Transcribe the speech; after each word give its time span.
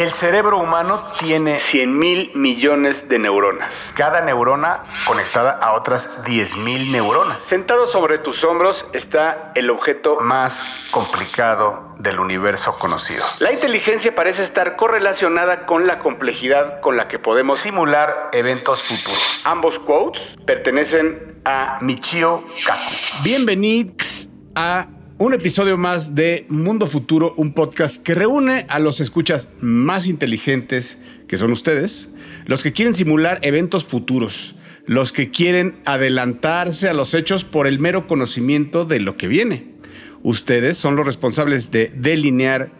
El 0.00 0.12
cerebro 0.12 0.56
humano 0.56 1.12
tiene 1.18 1.60
100 1.60 1.98
mil 1.98 2.32
millones 2.34 3.10
de 3.10 3.18
neuronas. 3.18 3.90
Cada 3.92 4.22
neurona 4.22 4.84
conectada 5.06 5.50
a 5.50 5.74
otras 5.74 6.24
10 6.24 6.56
mil 6.64 6.90
neuronas. 6.90 7.36
Sentado 7.36 7.86
sobre 7.86 8.16
tus 8.16 8.42
hombros 8.42 8.86
está 8.94 9.52
el 9.54 9.68
objeto 9.68 10.16
más 10.20 10.88
complicado 10.90 11.94
del 11.98 12.18
universo 12.18 12.74
conocido. 12.78 13.22
La 13.40 13.52
inteligencia 13.52 14.14
parece 14.14 14.42
estar 14.42 14.74
correlacionada 14.76 15.66
con 15.66 15.86
la 15.86 15.98
complejidad 15.98 16.80
con 16.80 16.96
la 16.96 17.06
que 17.06 17.18
podemos 17.18 17.58
simular 17.58 18.30
eventos 18.32 18.82
futuros. 18.82 19.42
Ambos 19.44 19.78
quotes 19.80 20.22
pertenecen 20.46 21.42
a 21.44 21.76
Michio 21.82 22.42
Kaku. 22.64 23.22
Bienvenidos 23.22 24.30
a 24.54 24.86
un 25.20 25.34
episodio 25.34 25.76
más 25.76 26.14
de 26.14 26.46
Mundo 26.48 26.86
Futuro, 26.86 27.34
un 27.36 27.52
podcast 27.52 28.02
que 28.02 28.14
reúne 28.14 28.64
a 28.70 28.78
los 28.78 29.02
escuchas 29.02 29.50
más 29.60 30.06
inteligentes, 30.06 30.96
que 31.28 31.36
son 31.36 31.52
ustedes, 31.52 32.08
los 32.46 32.62
que 32.62 32.72
quieren 32.72 32.94
simular 32.94 33.38
eventos 33.42 33.84
futuros, 33.84 34.54
los 34.86 35.12
que 35.12 35.30
quieren 35.30 35.76
adelantarse 35.84 36.88
a 36.88 36.94
los 36.94 37.12
hechos 37.12 37.44
por 37.44 37.66
el 37.66 37.78
mero 37.78 38.06
conocimiento 38.06 38.86
de 38.86 39.00
lo 39.00 39.18
que 39.18 39.28
viene. 39.28 39.66
Ustedes 40.22 40.78
son 40.78 40.96
los 40.96 41.04
responsables 41.04 41.70
de 41.70 41.92
delinear 41.94 42.70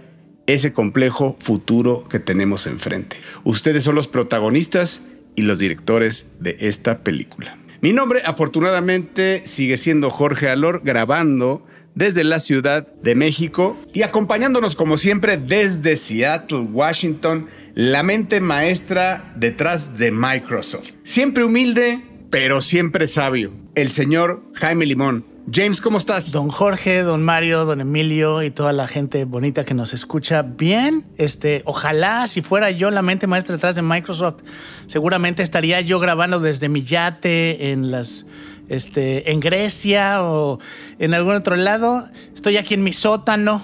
ese 0.47 0.73
complejo 0.73 1.37
futuro 1.41 2.05
que 2.09 2.21
tenemos 2.21 2.67
enfrente. 2.67 3.19
Ustedes 3.45 3.85
son 3.85 3.97
los 3.97 4.09
protagonistas 4.09 5.03
y 5.37 5.43
los 5.43 5.59
directores 5.59 6.27
de 6.41 6.57
esta 6.61 7.05
película. 7.05 7.59
Mi 7.83 7.93
nombre, 7.93 8.23
afortunadamente, 8.25 9.43
sigue 9.45 9.77
siendo 9.77 10.09
Jorge 10.09 10.49
Alor, 10.49 10.81
grabando 10.83 11.67
desde 11.95 12.25
la 12.25 12.41
Ciudad 12.41 12.87
de 13.03 13.15
México 13.15 13.77
y 13.93 14.03
acompañándonos 14.03 14.77
como 14.77 14.99
siempre 14.99 15.37
desde 15.37 15.97
Seattle, 15.97 16.69
Washington, 16.73 17.49
la 17.75 18.03
mente 18.03 18.41
maestra 18.41 19.33
detrás 19.37 19.99
de 19.99 20.11
Microsoft. 20.11 20.93
Siempre 21.05 21.45
humilde, 21.45 22.01
pero 22.31 22.63
siempre 22.63 23.09
sabio, 23.09 23.53
el 23.75 23.91
señor 23.91 24.43
Jaime 24.55 24.87
Limón. 24.87 25.25
James, 25.53 25.81
¿cómo 25.81 25.99
estás? 25.99 26.31
Don 26.31 26.49
Jorge, 26.49 27.03
don 27.03 27.25
Mario, 27.25 27.65
don 27.65 27.81
Emilio 27.81 28.43
y 28.43 28.51
toda 28.51 28.73
la 28.73 28.87
gente 28.87 29.25
bonita 29.25 29.65
que 29.65 29.75
nos 29.75 29.93
escucha. 29.93 30.43
Bien, 30.43 31.05
este, 31.17 31.63
ojalá 31.65 32.29
si 32.29 32.41
fuera 32.41 32.71
yo 32.71 32.91
la 32.91 33.03
mente 33.03 33.27
maestra 33.27 33.57
detrás 33.57 33.75
de 33.75 33.83
Microsoft, 33.83 34.43
seguramente 34.87 35.43
estaría 35.43 35.81
yo 35.81 35.99
grabando 35.99 36.39
desde 36.39 36.69
mi 36.69 36.83
yate 36.83 37.73
en 37.73 37.91
las 37.91 38.27
este, 38.71 39.31
en 39.33 39.41
Grecia 39.41 40.23
o 40.23 40.59
en 40.99 41.13
algún 41.13 41.35
otro 41.35 41.57
lado. 41.57 42.09
Estoy 42.35 42.57
aquí 42.57 42.73
en 42.73 42.83
mi 42.83 42.95
sótano, 42.95 43.63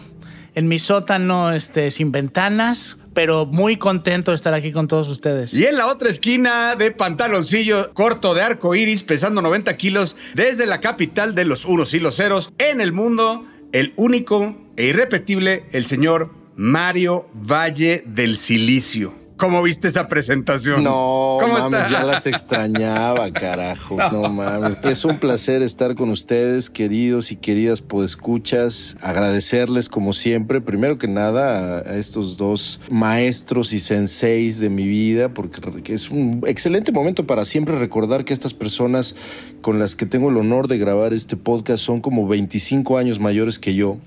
en 0.54 0.68
mi 0.68 0.78
sótano 0.78 1.52
este, 1.52 1.90
sin 1.90 2.12
ventanas, 2.12 2.98
pero 3.14 3.46
muy 3.46 3.76
contento 3.76 4.32
de 4.32 4.34
estar 4.34 4.52
aquí 4.52 4.72
con 4.72 4.88
todos 4.88 5.08
ustedes. 5.08 5.54
Y 5.54 5.64
en 5.64 5.78
la 5.78 5.86
otra 5.86 6.10
esquina 6.10 6.76
de 6.76 6.90
pantaloncillo 6.90 7.94
corto 7.94 8.34
de 8.34 8.42
arco 8.42 8.74
iris, 8.74 9.02
pesando 9.02 9.40
90 9.40 9.74
kilos, 9.76 10.16
desde 10.34 10.66
la 10.66 10.80
capital 10.80 11.34
de 11.34 11.46
los 11.46 11.64
unos 11.64 11.94
y 11.94 12.00
los 12.00 12.16
ceros 12.16 12.52
en 12.58 12.80
el 12.82 12.92
mundo, 12.92 13.46
el 13.72 13.94
único 13.96 14.56
e 14.76 14.88
irrepetible, 14.88 15.64
el 15.72 15.86
señor 15.86 16.34
Mario 16.56 17.28
Valle 17.32 18.02
del 18.06 18.36
Silicio. 18.36 19.25
¿Cómo 19.36 19.62
viste 19.62 19.88
esa 19.88 20.08
presentación? 20.08 20.82
No, 20.82 21.38
mames, 21.46 21.90
ya 21.90 22.04
las 22.04 22.26
extrañaba, 22.26 23.30
carajo. 23.32 23.98
No 24.10 24.30
mames. 24.30 24.78
Es 24.84 25.04
un 25.04 25.18
placer 25.18 25.62
estar 25.62 25.94
con 25.94 26.08
ustedes, 26.08 26.70
queridos 26.70 27.32
y 27.32 27.36
queridas 27.36 27.82
podescuchas. 27.82 28.96
Agradecerles, 29.02 29.90
como 29.90 30.14
siempre, 30.14 30.62
primero 30.62 30.96
que 30.96 31.06
nada, 31.06 31.80
a 31.80 31.96
estos 31.96 32.38
dos 32.38 32.80
maestros 32.88 33.74
y 33.74 33.78
senseis 33.78 34.58
de 34.58 34.70
mi 34.70 34.86
vida, 34.86 35.28
porque 35.28 35.92
es 35.92 36.10
un 36.10 36.42
excelente 36.46 36.90
momento 36.90 37.26
para 37.26 37.44
siempre 37.44 37.78
recordar 37.78 38.24
que 38.24 38.32
estas 38.32 38.54
personas 38.54 39.16
con 39.60 39.78
las 39.78 39.96
que 39.96 40.06
tengo 40.06 40.30
el 40.30 40.38
honor 40.38 40.66
de 40.66 40.78
grabar 40.78 41.12
este 41.12 41.36
podcast 41.36 41.82
son 41.82 42.00
como 42.00 42.26
25 42.26 42.96
años 42.96 43.20
mayores 43.20 43.58
que 43.58 43.74
yo. 43.74 43.98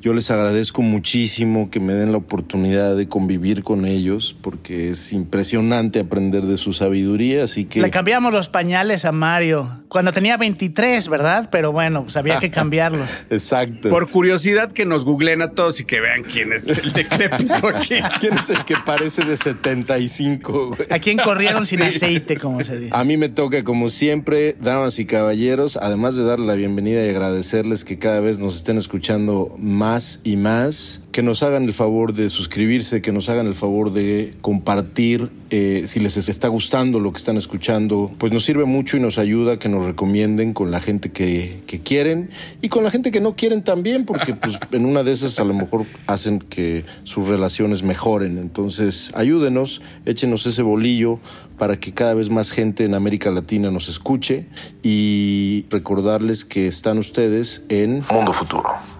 Yo 0.00 0.14
les 0.14 0.30
agradezco 0.30 0.82
muchísimo 0.82 1.70
que 1.70 1.80
me 1.80 1.92
den 1.92 2.12
la 2.12 2.18
oportunidad 2.18 2.96
de 2.96 3.08
convivir 3.08 3.62
con 3.62 3.84
ellos 3.84 4.36
porque 4.40 4.88
es 4.88 5.12
impresionante 5.12 6.00
aprender 6.00 6.44
de 6.44 6.56
su 6.56 6.72
sabiduría, 6.72 7.44
así 7.44 7.66
que... 7.66 7.80
Le 7.80 7.90
cambiamos 7.90 8.32
los 8.32 8.48
pañales 8.48 9.04
a 9.04 9.12
Mario 9.12 9.80
cuando 9.90 10.12
tenía 10.12 10.36
23, 10.36 11.08
¿verdad? 11.08 11.48
Pero 11.50 11.72
bueno, 11.72 12.04
pues 12.04 12.16
había 12.16 12.38
que 12.38 12.50
cambiarlos. 12.50 13.24
Exacto. 13.30 13.90
Por 13.90 14.08
curiosidad 14.08 14.72
que 14.72 14.86
nos 14.86 15.04
googleen 15.04 15.42
a 15.42 15.50
todos 15.50 15.80
y 15.80 15.84
que 15.84 16.00
vean 16.00 16.22
quién 16.22 16.52
es 16.52 16.66
el 16.66 16.92
decrépito 16.92 17.68
aquí. 17.74 17.96
¿Quién 18.20 18.38
es 18.38 18.48
el 18.50 18.64
que 18.64 18.76
parece 18.86 19.24
de 19.24 19.36
75? 19.36 20.76
¿A 20.90 20.98
quién 21.00 21.18
corrieron 21.18 21.66
sin 21.66 21.82
aceite, 21.82 22.36
como 22.36 22.62
se 22.64 22.78
dice? 22.78 22.90
A 22.94 23.04
mí 23.04 23.16
me 23.16 23.28
toca, 23.28 23.64
como 23.64 23.90
siempre, 23.90 24.56
damas 24.60 24.98
y 25.00 25.06
caballeros, 25.06 25.76
además 25.76 26.16
de 26.16 26.24
darle 26.24 26.46
la 26.46 26.54
bienvenida 26.54 27.04
y 27.04 27.10
agradecerles 27.10 27.84
que 27.84 27.98
cada 27.98 28.20
vez 28.20 28.38
nos 28.38 28.56
estén 28.56 28.78
escuchando 28.78 29.56
más 29.60 30.20
y 30.24 30.36
más, 30.36 31.00
que 31.12 31.22
nos 31.22 31.42
hagan 31.42 31.64
el 31.64 31.74
favor 31.74 32.14
de 32.14 32.30
suscribirse, 32.30 33.02
que 33.02 33.12
nos 33.12 33.28
hagan 33.28 33.46
el 33.46 33.54
favor 33.54 33.92
de 33.92 34.34
compartir. 34.40 35.30
Eh, 35.50 35.82
si 35.86 36.00
les 36.00 36.16
está 36.16 36.48
gustando 36.48 37.00
lo 37.00 37.12
que 37.12 37.18
están 37.18 37.36
escuchando, 37.36 38.10
pues 38.18 38.32
nos 38.32 38.44
sirve 38.44 38.64
mucho 38.64 38.96
y 38.96 39.00
nos 39.00 39.18
ayuda 39.18 39.58
que 39.58 39.68
nos 39.68 39.84
recomienden 39.84 40.52
con 40.52 40.70
la 40.70 40.80
gente 40.80 41.10
que, 41.10 41.62
que 41.66 41.80
quieren 41.80 42.30
y 42.62 42.68
con 42.68 42.84
la 42.84 42.90
gente 42.90 43.10
que 43.10 43.20
no 43.20 43.34
quieren 43.34 43.62
también, 43.62 44.04
porque 44.06 44.34
pues 44.34 44.58
en 44.72 44.86
una 44.86 45.02
de 45.02 45.12
esas 45.12 45.38
a 45.40 45.44
lo 45.44 45.54
mejor 45.54 45.84
hacen 46.06 46.38
que 46.38 46.84
sus 47.04 47.26
relaciones 47.26 47.82
mejoren. 47.82 48.38
Entonces, 48.38 49.10
ayúdenos, 49.14 49.82
échenos 50.06 50.46
ese 50.46 50.62
bolillo 50.62 51.18
para 51.58 51.76
que 51.76 51.92
cada 51.92 52.14
vez 52.14 52.30
más 52.30 52.50
gente 52.52 52.84
en 52.84 52.94
América 52.94 53.30
Latina 53.30 53.70
nos 53.70 53.88
escuche 53.88 54.46
y 54.82 55.66
recordarles 55.68 56.44
que 56.44 56.66
están 56.66 56.98
ustedes 56.98 57.62
en 57.68 58.02
Mundo 58.10 58.32
Futuro. 58.32 58.99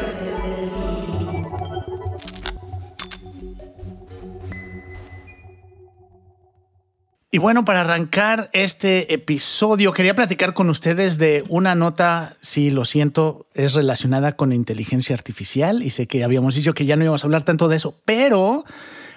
Y 7.33 7.37
bueno, 7.37 7.63
para 7.63 7.79
arrancar 7.79 8.49
este 8.51 9.13
episodio, 9.13 9.93
quería 9.93 10.13
platicar 10.13 10.53
con 10.53 10.69
ustedes 10.69 11.17
de 11.17 11.45
una 11.47 11.75
nota, 11.75 12.35
si 12.41 12.71
lo 12.71 12.83
siento, 12.83 13.47
es 13.53 13.73
relacionada 13.73 14.35
con 14.35 14.51
inteligencia 14.51 15.15
artificial 15.15 15.81
y 15.81 15.91
sé 15.91 16.07
que 16.07 16.25
habíamos 16.25 16.55
dicho 16.55 16.73
que 16.73 16.85
ya 16.85 16.97
no 16.97 17.05
íbamos 17.05 17.23
a 17.23 17.27
hablar 17.27 17.45
tanto 17.45 17.69
de 17.69 17.77
eso, 17.77 17.97
pero 18.03 18.65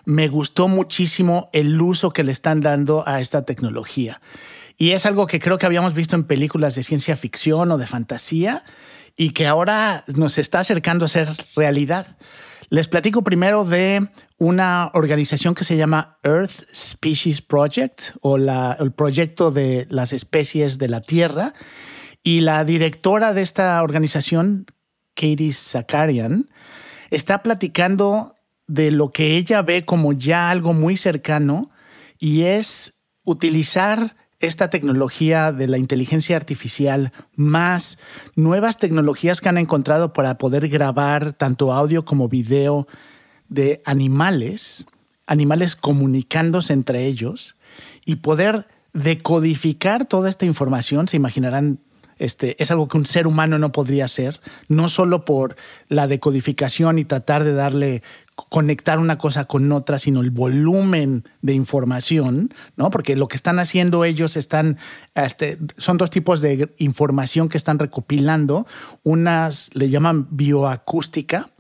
me 0.05 0.29
gustó 0.29 0.69
muchísimo 0.69 1.51
el 1.53 1.81
uso 1.83 2.13
que 2.13 2.23
le 2.23 2.31
están 2.31 2.61
dando 2.61 3.03
a 3.05 3.21
esta 3.21 3.45
tecnología. 3.45 4.21
Y 4.77 4.93
es 4.93 5.07
algo 5.07 5.27
que 5.27 5.41
creo 5.41 5.59
que 5.59 5.67
habíamos 5.67 5.93
visto 5.93 6.15
en 6.15 6.23
películas 6.23 6.77
de 6.77 6.85
ciencia 6.85 7.17
ficción 7.17 7.73
o 7.73 7.79
de 7.79 7.89
fantasía 7.89 8.63
y 9.17 9.31
que 9.31 9.49
ahora 9.49 10.05
nos 10.15 10.39
está 10.39 10.61
acercando 10.61 11.05
a 11.07 11.09
ser 11.09 11.31
realidad. 11.57 12.17
Les 12.69 12.87
platico 12.87 13.23
primero 13.23 13.65
de 13.65 14.09
una 14.39 14.91
organización 14.95 15.55
que 15.55 15.65
se 15.65 15.77
llama 15.77 16.19
Earth 16.23 16.65
Species 16.75 17.41
Project 17.41 18.17
o 18.21 18.37
el 18.37 18.93
proyecto 18.93 19.51
de 19.51 19.87
las 19.91 20.13
especies 20.13 20.79
de 20.79 20.89
la 20.89 21.01
Tierra. 21.01 21.55
Y 22.23 22.41
la 22.41 22.65
directora 22.65 23.35
de 23.35 23.43
esta 23.43 23.83
organización, 23.83 24.67
Katie 25.15 25.53
Zakarian, 25.53 26.49
está 27.11 27.43
platicando 27.43 28.35
de 28.67 28.91
lo 28.91 29.11
que 29.11 29.37
ella 29.37 29.63
ve 29.63 29.85
como 29.85 30.13
ya 30.13 30.51
algo 30.51 30.73
muy 30.73 30.97
cercano 30.97 31.71
y 32.19 32.43
es 32.43 33.01
utilizar 33.25 34.17
esta 34.41 34.69
tecnología 34.69 35.53
de 35.53 35.69
la 35.69 35.79
inteligencia 35.79 36.37
artificial 36.37 37.13
más 37.35 37.99
nuevas 38.35 38.79
tecnologías 38.79 39.41
que 39.41 39.49
han 39.49 39.59
encontrado 39.59 40.13
para 40.13 40.39
poder 40.39 40.69
grabar 40.69 41.33
tanto 41.35 41.73
audio 41.73 42.05
como 42.05 42.29
video 42.29 42.87
de 43.49 43.83
animales, 43.85 44.87
animales 45.27 45.77
comunicándose 45.77 46.73
entre 46.73 47.07
ellos 47.07 47.59
y 48.05 48.17
poder 48.17 48.67
decodificar 48.93 50.07
toda 50.07 50.29
esta 50.29 50.45
información. 50.47 51.09
Se 51.09 51.17
imaginarán 51.17 51.81
Este, 52.17 52.55
es 52.63 52.71
algo 52.71 52.87
que 52.87 52.97
un 52.97 53.07
ser 53.07 53.27
humano 53.27 53.59
no 53.59 53.73
podría 53.73 54.05
hacer, 54.05 54.41
no 54.69 54.89
solo 54.89 55.25
por 55.25 55.57
la 55.89 56.07
decodificación 56.07 57.01
y 57.01 57.05
tratar 57.05 57.43
de 57.43 57.55
darle 57.55 58.03
conectar 58.51 59.01
una 59.01 59.19
cosa 59.19 59.47
con 59.47 59.73
otra, 59.73 59.99
sino 59.99 60.21
el 60.21 60.31
volumen 60.31 61.25
de 61.43 61.55
información, 61.55 62.55
¿no? 62.77 62.91
Porque 62.91 63.17
lo 63.17 63.27
que 63.27 63.37
están 63.37 63.59
haciendo 63.59 64.05
ellos 64.05 64.37
están, 64.37 64.79
este, 65.17 65.59
son 65.77 65.99
dos 65.99 66.11
tipos 66.11 66.41
de 66.41 66.73
información 66.79 67.49
que 67.49 67.59
están 67.59 67.81
recopilando. 67.81 68.65
Unas 69.03 69.71
le 69.75 69.91
llaman 69.91 70.29
bioacústica 70.31 71.51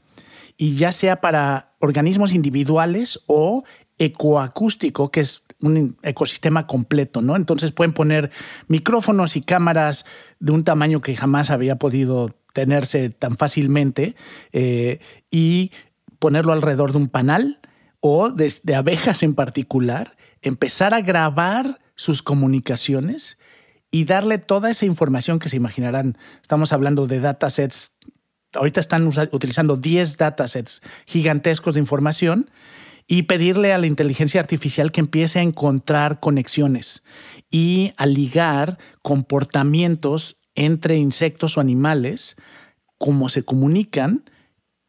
y 0.56 0.76
ya 0.76 0.92
sea 0.92 1.20
para 1.20 1.74
organismos 1.80 2.32
individuales 2.32 3.20
o 3.26 3.64
ecoacústico, 3.98 5.10
que 5.10 5.20
es 5.20 5.42
un 5.60 5.96
ecosistema 6.02 6.66
completo, 6.66 7.22
¿no? 7.22 7.36
Entonces 7.36 7.70
pueden 7.70 7.92
poner 7.92 8.30
micrófonos 8.68 9.36
y 9.36 9.42
cámaras 9.42 10.04
de 10.40 10.52
un 10.52 10.64
tamaño 10.64 11.00
que 11.00 11.16
jamás 11.16 11.50
había 11.50 11.76
podido 11.76 12.34
tenerse 12.52 13.10
tan 13.10 13.36
fácilmente 13.36 14.14
eh, 14.52 15.00
y 15.30 15.72
ponerlo 16.18 16.52
alrededor 16.52 16.92
de 16.92 16.98
un 16.98 17.08
panal 17.08 17.60
o 18.00 18.30
de, 18.30 18.52
de, 18.62 18.74
abejas 18.74 19.22
en 19.22 19.34
particular, 19.34 20.16
empezar 20.42 20.94
a 20.94 21.00
grabar 21.00 21.80
sus 21.96 22.22
comunicaciones 22.22 23.38
y 23.90 24.04
darle 24.04 24.38
toda 24.38 24.70
esa 24.70 24.86
información 24.86 25.38
que 25.38 25.48
se 25.48 25.56
imaginarán. 25.56 26.18
Estamos 26.42 26.72
hablando 26.72 27.06
de 27.06 27.20
datasets, 27.20 27.92
ahorita 28.54 28.80
están 28.80 29.10
utilizando 29.32 29.76
10 29.76 30.16
datasets 30.16 30.82
gigantescos 31.06 31.74
de 31.74 31.80
información 31.80 32.50
y 33.06 33.22
pedirle 33.22 33.72
a 33.72 33.78
la 33.78 33.86
inteligencia 33.86 34.40
artificial 34.40 34.92
que 34.92 35.00
empiece 35.00 35.38
a 35.38 35.42
encontrar 35.42 36.20
conexiones 36.20 37.02
y 37.50 37.92
a 37.96 38.06
ligar 38.06 38.78
comportamientos 39.02 40.40
entre 40.54 40.96
insectos 40.96 41.58
o 41.58 41.60
animales, 41.60 42.36
cómo 42.98 43.28
se 43.28 43.44
comunican 43.44 44.24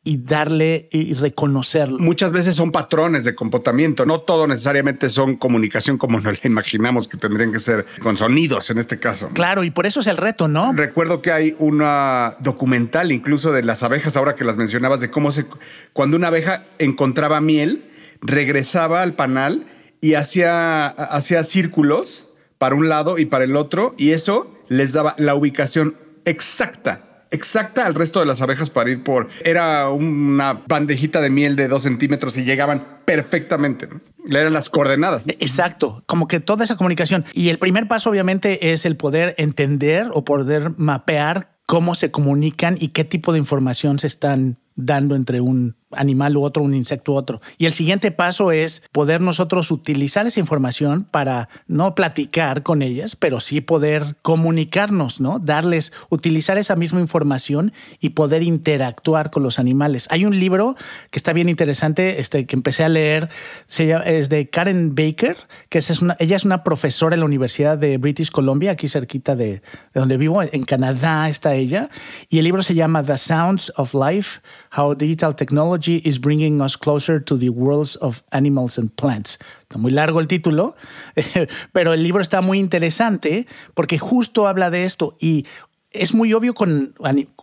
y 0.07 0.17
darle 0.17 0.87
y 0.91 1.15
reconocerlo. 1.15 1.97
Muchas 1.97 2.31
veces 2.31 2.55
son 2.55 2.71
patrones 2.71 3.25
de 3.25 3.33
comportamiento, 3.33 4.05
no 4.05 4.21
todo 4.21 4.45
necesariamente 4.45 5.09
son 5.09 5.35
comunicación 5.35 5.97
como 5.97 6.21
nos 6.21 6.43
la 6.43 6.47
imaginamos 6.47 7.07
que 7.07 7.17
tendrían 7.17 7.51
que 7.51 7.57
ser 7.57 7.87
con 8.01 8.15
sonidos 8.15 8.69
en 8.69 8.77
este 8.77 8.99
caso. 8.99 9.31
Claro, 9.33 9.63
y 9.63 9.71
por 9.71 9.87
eso 9.87 10.01
es 10.01 10.07
el 10.07 10.17
reto, 10.17 10.47
¿no? 10.47 10.73
Recuerdo 10.73 11.23
que 11.23 11.31
hay 11.31 11.55
una 11.57 12.37
documental 12.39 13.11
incluso 13.11 13.51
de 13.51 13.63
las 13.63 13.81
abejas, 13.81 14.15
ahora 14.15 14.35
que 14.35 14.43
las 14.43 14.57
mencionabas, 14.57 15.01
de 15.01 15.09
cómo 15.09 15.31
se, 15.31 15.47
cuando 15.91 16.17
una 16.17 16.27
abeja 16.27 16.65
encontraba 16.77 17.41
miel, 17.41 17.91
regresaba 18.21 19.01
al 19.01 19.15
panal 19.15 19.65
y 20.01 20.13
hacía, 20.13 20.85
hacía 20.87 21.43
círculos 21.43 22.27
para 22.59 22.75
un 22.75 22.89
lado 22.89 23.17
y 23.17 23.25
para 23.25 23.43
el 23.43 23.55
otro, 23.55 23.95
y 23.97 24.11
eso 24.11 24.55
les 24.69 24.93
daba 24.93 25.15
la 25.17 25.33
ubicación 25.33 25.97
exacta 26.25 27.14
exacta 27.35 27.85
al 27.85 27.93
resto 27.93 28.19
de 28.19 28.25
las 28.25 28.41
abejas 28.41 28.69
para 28.69 28.89
ir 28.89 29.03
por. 29.03 29.29
Era 29.43 29.89
una 29.89 30.61
bandejita 30.67 31.21
de 31.21 31.29
miel 31.29 31.55
de 31.55 31.67
dos 31.67 31.83
centímetros 31.83 32.37
y 32.37 32.43
llegaban 32.43 32.99
perfectamente. 33.05 33.87
Le 34.27 34.39
eran 34.39 34.53
las 34.53 34.69
coordenadas. 34.69 35.25
Exacto, 35.27 36.03
como 36.07 36.27
que 36.27 36.39
toda 36.39 36.63
esa 36.63 36.75
comunicación. 36.75 37.25
Y 37.33 37.49
el 37.49 37.59
primer 37.59 37.87
paso, 37.87 38.09
obviamente, 38.09 38.71
es 38.71 38.85
el 38.85 38.97
poder 38.97 39.35
entender 39.37 40.09
o 40.11 40.25
poder 40.25 40.71
mapear 40.77 41.55
cómo 41.65 41.95
se 41.95 42.11
comunican 42.11 42.77
y 42.79 42.89
qué 42.89 43.03
tipo 43.03 43.33
de 43.33 43.39
información 43.39 43.99
se 43.99 44.07
están 44.07 44.57
dando 44.75 45.15
entre 45.15 45.41
un 45.41 45.75
animal 45.91 46.37
u 46.37 46.43
otro, 46.43 46.63
un 46.63 46.73
insecto 46.73 47.13
u 47.13 47.15
otro. 47.15 47.41
Y 47.57 47.65
el 47.65 47.73
siguiente 47.73 48.11
paso 48.11 48.51
es 48.51 48.83
poder 48.91 49.21
nosotros 49.21 49.71
utilizar 49.71 50.27
esa 50.27 50.39
información 50.39 51.05
para 51.05 51.49
no 51.67 51.95
platicar 51.95 52.63
con 52.63 52.81
ellas, 52.81 53.15
pero 53.15 53.39
sí 53.39 53.61
poder 53.61 54.17
comunicarnos, 54.21 55.21
¿no? 55.21 55.39
Darles, 55.39 55.93
utilizar 56.09 56.57
esa 56.57 56.75
misma 56.75 56.99
información 56.99 57.73
y 57.99 58.09
poder 58.09 58.43
interactuar 58.43 59.31
con 59.31 59.43
los 59.43 59.59
animales. 59.59 60.07
Hay 60.11 60.25
un 60.25 60.39
libro 60.39 60.75
que 61.11 61.19
está 61.19 61.33
bien 61.33 61.49
interesante, 61.49 62.19
este, 62.19 62.45
que 62.45 62.55
empecé 62.55 62.83
a 62.83 62.89
leer, 62.89 63.29
es 63.69 64.29
de 64.29 64.49
Karen 64.49 64.95
Baker, 64.95 65.37
que 65.69 65.77
es 65.77 66.01
una, 66.01 66.15
ella 66.19 66.35
es 66.35 66.45
una 66.45 66.63
profesora 66.63 67.15
en 67.15 67.21
la 67.21 67.25
Universidad 67.25 67.77
de 67.77 67.97
British 67.97 68.31
Columbia, 68.31 68.71
aquí 68.71 68.87
cerquita 68.87 69.35
de, 69.35 69.45
de 69.45 69.61
donde 69.93 70.17
vivo, 70.17 70.41
en 70.41 70.63
Canadá 70.63 71.29
está 71.29 71.55
ella, 71.55 71.89
y 72.29 72.39
el 72.39 72.43
libro 72.43 72.63
se 72.63 72.75
llama 72.75 73.03
The 73.03 73.17
Sounds 73.17 73.71
of 73.77 73.93
Life, 73.93 74.41
How 74.71 74.93
Digital 74.95 75.33
Technology 75.35 76.01
is 76.03 76.19
bringing 76.19 76.61
us 76.61 76.77
closer 76.77 77.19
to 77.23 77.37
the 77.37 77.49
worlds 77.49 77.95
of 77.97 78.23
animals 78.31 78.77
and 78.77 78.89
plants. 78.95 79.39
Está 79.63 79.77
muy 79.77 79.91
largo 79.91 80.19
el 80.19 80.27
título, 80.27 80.75
pero 81.73 81.93
el 81.93 82.03
libro 82.03 82.21
está 82.21 82.41
muy 82.41 82.59
interesante 82.59 83.47
porque 83.73 83.97
justo 83.97 84.47
habla 84.47 84.69
de 84.69 84.85
esto 84.85 85.15
y 85.19 85.45
es 85.91 86.13
muy 86.13 86.33
obvio 86.33 86.53
con 86.53 86.93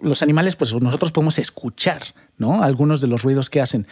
los 0.00 0.22
animales, 0.22 0.56
pues 0.56 0.74
nosotros 0.74 1.12
podemos 1.12 1.38
escuchar, 1.38 2.02
¿no? 2.36 2.62
Algunos 2.62 3.00
de 3.00 3.08
los 3.08 3.22
ruidos 3.22 3.48
que 3.48 3.60
hacen. 3.60 3.86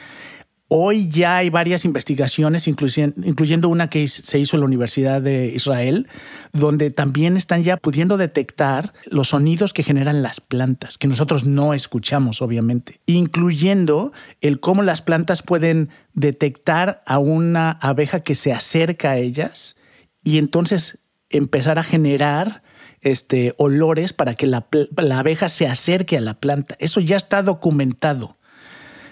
Hoy 0.72 1.08
ya 1.08 1.38
hay 1.38 1.50
varias 1.50 1.84
investigaciones, 1.84 2.68
incluyendo 2.68 3.68
una 3.68 3.90
que 3.90 4.06
se 4.06 4.38
hizo 4.38 4.54
en 4.54 4.60
la 4.60 4.66
Universidad 4.66 5.20
de 5.20 5.48
Israel, 5.48 6.06
donde 6.52 6.92
también 6.92 7.36
están 7.36 7.64
ya 7.64 7.76
pudiendo 7.76 8.16
detectar 8.16 8.92
los 9.06 9.30
sonidos 9.30 9.72
que 9.72 9.82
generan 9.82 10.22
las 10.22 10.40
plantas, 10.40 10.96
que 10.96 11.08
nosotros 11.08 11.44
no 11.44 11.74
escuchamos, 11.74 12.40
obviamente, 12.40 13.00
incluyendo 13.06 14.12
el 14.40 14.60
cómo 14.60 14.84
las 14.84 15.02
plantas 15.02 15.42
pueden 15.42 15.88
detectar 16.14 17.02
a 17.04 17.18
una 17.18 17.72
abeja 17.72 18.20
que 18.20 18.36
se 18.36 18.52
acerca 18.52 19.10
a 19.10 19.18
ellas 19.18 19.74
y 20.22 20.38
entonces 20.38 21.00
empezar 21.30 21.80
a 21.80 21.82
generar 21.82 22.62
este, 23.00 23.54
olores 23.58 24.12
para 24.12 24.36
que 24.36 24.46
la, 24.46 24.68
la 24.96 25.18
abeja 25.18 25.48
se 25.48 25.66
acerque 25.66 26.16
a 26.16 26.20
la 26.20 26.38
planta. 26.38 26.76
Eso 26.78 27.00
ya 27.00 27.16
está 27.16 27.42
documentado. 27.42 28.36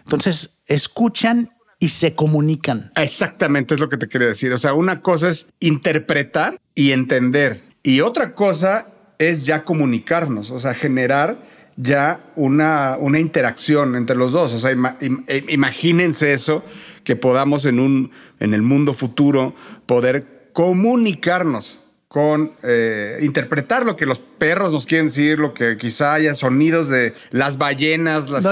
Entonces, 0.09 0.59
escuchan 0.67 1.51
y 1.79 1.91
se 1.91 2.15
comunican. 2.15 2.93
Exactamente, 2.97 3.75
es 3.75 3.81
lo 3.81 3.91
que 3.91 3.99
te 3.99 4.09
quería 4.09 4.29
decir. 4.29 4.51
O 4.55 4.59
sea, 4.59 4.73
una 4.73 5.03
cosa 5.03 5.29
es 5.29 5.49
interpretar 5.61 6.59
y 6.75 6.93
entender. 6.93 7.61
Y 7.83 8.01
otra 8.01 8.35
cosa 8.35 8.87
es 9.19 9.45
ya 9.45 9.65
comunicarnos, 9.65 10.51
o 10.51 10.59
sea, 10.59 10.73
generar 10.73 11.37
ya 11.77 12.21
una, 12.37 12.97
una 12.99 13.21
interacción 13.21 13.97
entre 13.97 14.17
los 14.17 14.33
dos. 14.33 14.55
O 14.55 14.59
sea, 14.59 14.75
imagínense 15.49 16.33
eso, 16.33 16.65
que 17.05 17.15
podamos 17.15 17.67
en, 17.67 17.79
un, 17.79 18.11
en 18.41 18.55
el 18.55 18.63
mundo 18.63 18.95
futuro 18.95 19.55
poder 19.85 20.49
comunicarnos 20.55 21.81
con 22.09 22.53
eh, 22.63 23.19
interpretar 23.21 23.85
lo 23.85 23.95
que 23.95 24.07
los 24.07 24.19
perros 24.19 24.73
nos 24.73 24.87
quieren 24.87 25.09
decir, 25.09 25.39
lo 25.39 25.53
que 25.53 25.77
quizá 25.77 26.15
haya 26.15 26.35
sonidos 26.35 26.89
de 26.89 27.13
las 27.31 27.59
ballenas. 27.59 28.31
Las... 28.31 28.45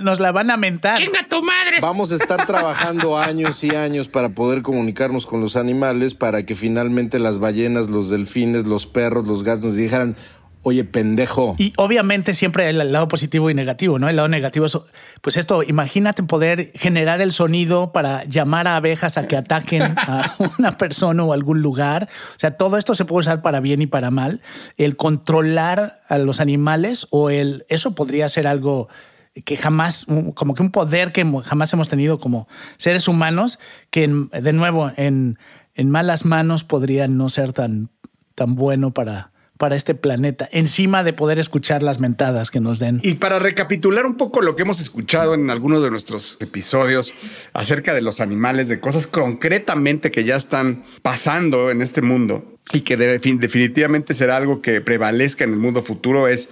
Nos, 0.00 0.20
la 0.20 0.30
van 0.30 0.50
a 0.50 0.58
mentar. 0.58 0.98
¡Chinga 0.98 1.26
tu 1.26 1.42
madre! 1.42 1.78
Vamos 1.80 2.12
a 2.12 2.16
estar 2.16 2.44
trabajando 2.46 3.16
años 3.16 3.64
y 3.64 3.74
años 3.74 4.08
para 4.08 4.28
poder 4.28 4.60
comunicarnos 4.60 5.26
con 5.26 5.40
los 5.40 5.56
animales 5.56 6.14
para 6.14 6.44
que 6.44 6.54
finalmente 6.54 7.18
las 7.18 7.38
ballenas, 7.38 7.88
los 7.88 8.10
delfines, 8.10 8.66
los 8.66 8.86
perros, 8.86 9.26
los 9.26 9.42
gatos 9.42 9.64
nos 9.64 9.76
dijeran, 9.76 10.14
Oye, 10.68 10.84
pendejo. 10.84 11.54
Y 11.56 11.72
obviamente 11.78 12.34
siempre 12.34 12.66
hay 12.66 12.76
el 12.76 12.92
lado 12.92 13.08
positivo 13.08 13.48
y 13.48 13.54
negativo, 13.54 13.98
¿no? 13.98 14.06
El 14.06 14.16
lado 14.16 14.28
negativo 14.28 14.66
es, 14.66 14.78
pues 15.22 15.38
esto, 15.38 15.62
imagínate 15.62 16.22
poder 16.22 16.72
generar 16.74 17.22
el 17.22 17.32
sonido 17.32 17.90
para 17.90 18.24
llamar 18.24 18.68
a 18.68 18.76
abejas 18.76 19.16
a 19.16 19.26
que 19.26 19.38
ataquen 19.38 19.82
a 19.82 20.34
una 20.58 20.76
persona 20.76 21.24
o 21.24 21.32
algún 21.32 21.62
lugar. 21.62 22.10
O 22.36 22.38
sea, 22.38 22.58
todo 22.58 22.76
esto 22.76 22.94
se 22.94 23.06
puede 23.06 23.20
usar 23.20 23.40
para 23.40 23.60
bien 23.60 23.80
y 23.80 23.86
para 23.86 24.10
mal. 24.10 24.42
El 24.76 24.96
controlar 24.96 26.02
a 26.06 26.18
los 26.18 26.38
animales 26.38 27.06
o 27.08 27.30
el, 27.30 27.64
eso 27.70 27.94
podría 27.94 28.28
ser 28.28 28.46
algo 28.46 28.88
que 29.46 29.56
jamás, 29.56 30.06
como 30.34 30.54
que 30.54 30.62
un 30.62 30.70
poder 30.70 31.12
que 31.12 31.24
jamás 31.44 31.72
hemos 31.72 31.88
tenido 31.88 32.18
como 32.20 32.46
seres 32.76 33.08
humanos, 33.08 33.58
que 33.88 34.06
de 34.06 34.52
nuevo 34.52 34.92
en, 34.96 35.38
en 35.74 35.88
malas 35.88 36.26
manos 36.26 36.62
podría 36.62 37.08
no 37.08 37.30
ser 37.30 37.54
tan, 37.54 37.88
tan 38.34 38.54
bueno 38.54 38.92
para 38.92 39.32
para 39.58 39.76
este 39.76 39.94
planeta, 39.94 40.48
encima 40.52 41.02
de 41.02 41.12
poder 41.12 41.38
escuchar 41.38 41.82
las 41.82 41.98
mentadas 42.00 42.50
que 42.50 42.60
nos 42.60 42.78
den. 42.78 43.00
Y 43.02 43.14
para 43.14 43.40
recapitular 43.40 44.06
un 44.06 44.16
poco 44.16 44.40
lo 44.40 44.56
que 44.56 44.62
hemos 44.62 44.80
escuchado 44.80 45.34
en 45.34 45.50
algunos 45.50 45.82
de 45.82 45.90
nuestros 45.90 46.38
episodios 46.40 47.12
acerca 47.52 47.92
de 47.92 48.00
los 48.00 48.20
animales, 48.20 48.68
de 48.68 48.78
cosas 48.78 49.06
concretamente 49.08 50.10
que 50.10 50.24
ya 50.24 50.36
están 50.36 50.84
pasando 51.02 51.70
en 51.70 51.82
este 51.82 52.02
mundo 52.02 52.56
y 52.72 52.82
que 52.82 52.96
definitivamente 52.96 54.14
será 54.14 54.36
algo 54.36 54.62
que 54.62 54.80
prevalezca 54.80 55.42
en 55.44 55.50
el 55.50 55.58
mundo 55.58 55.82
futuro, 55.82 56.28
es, 56.28 56.50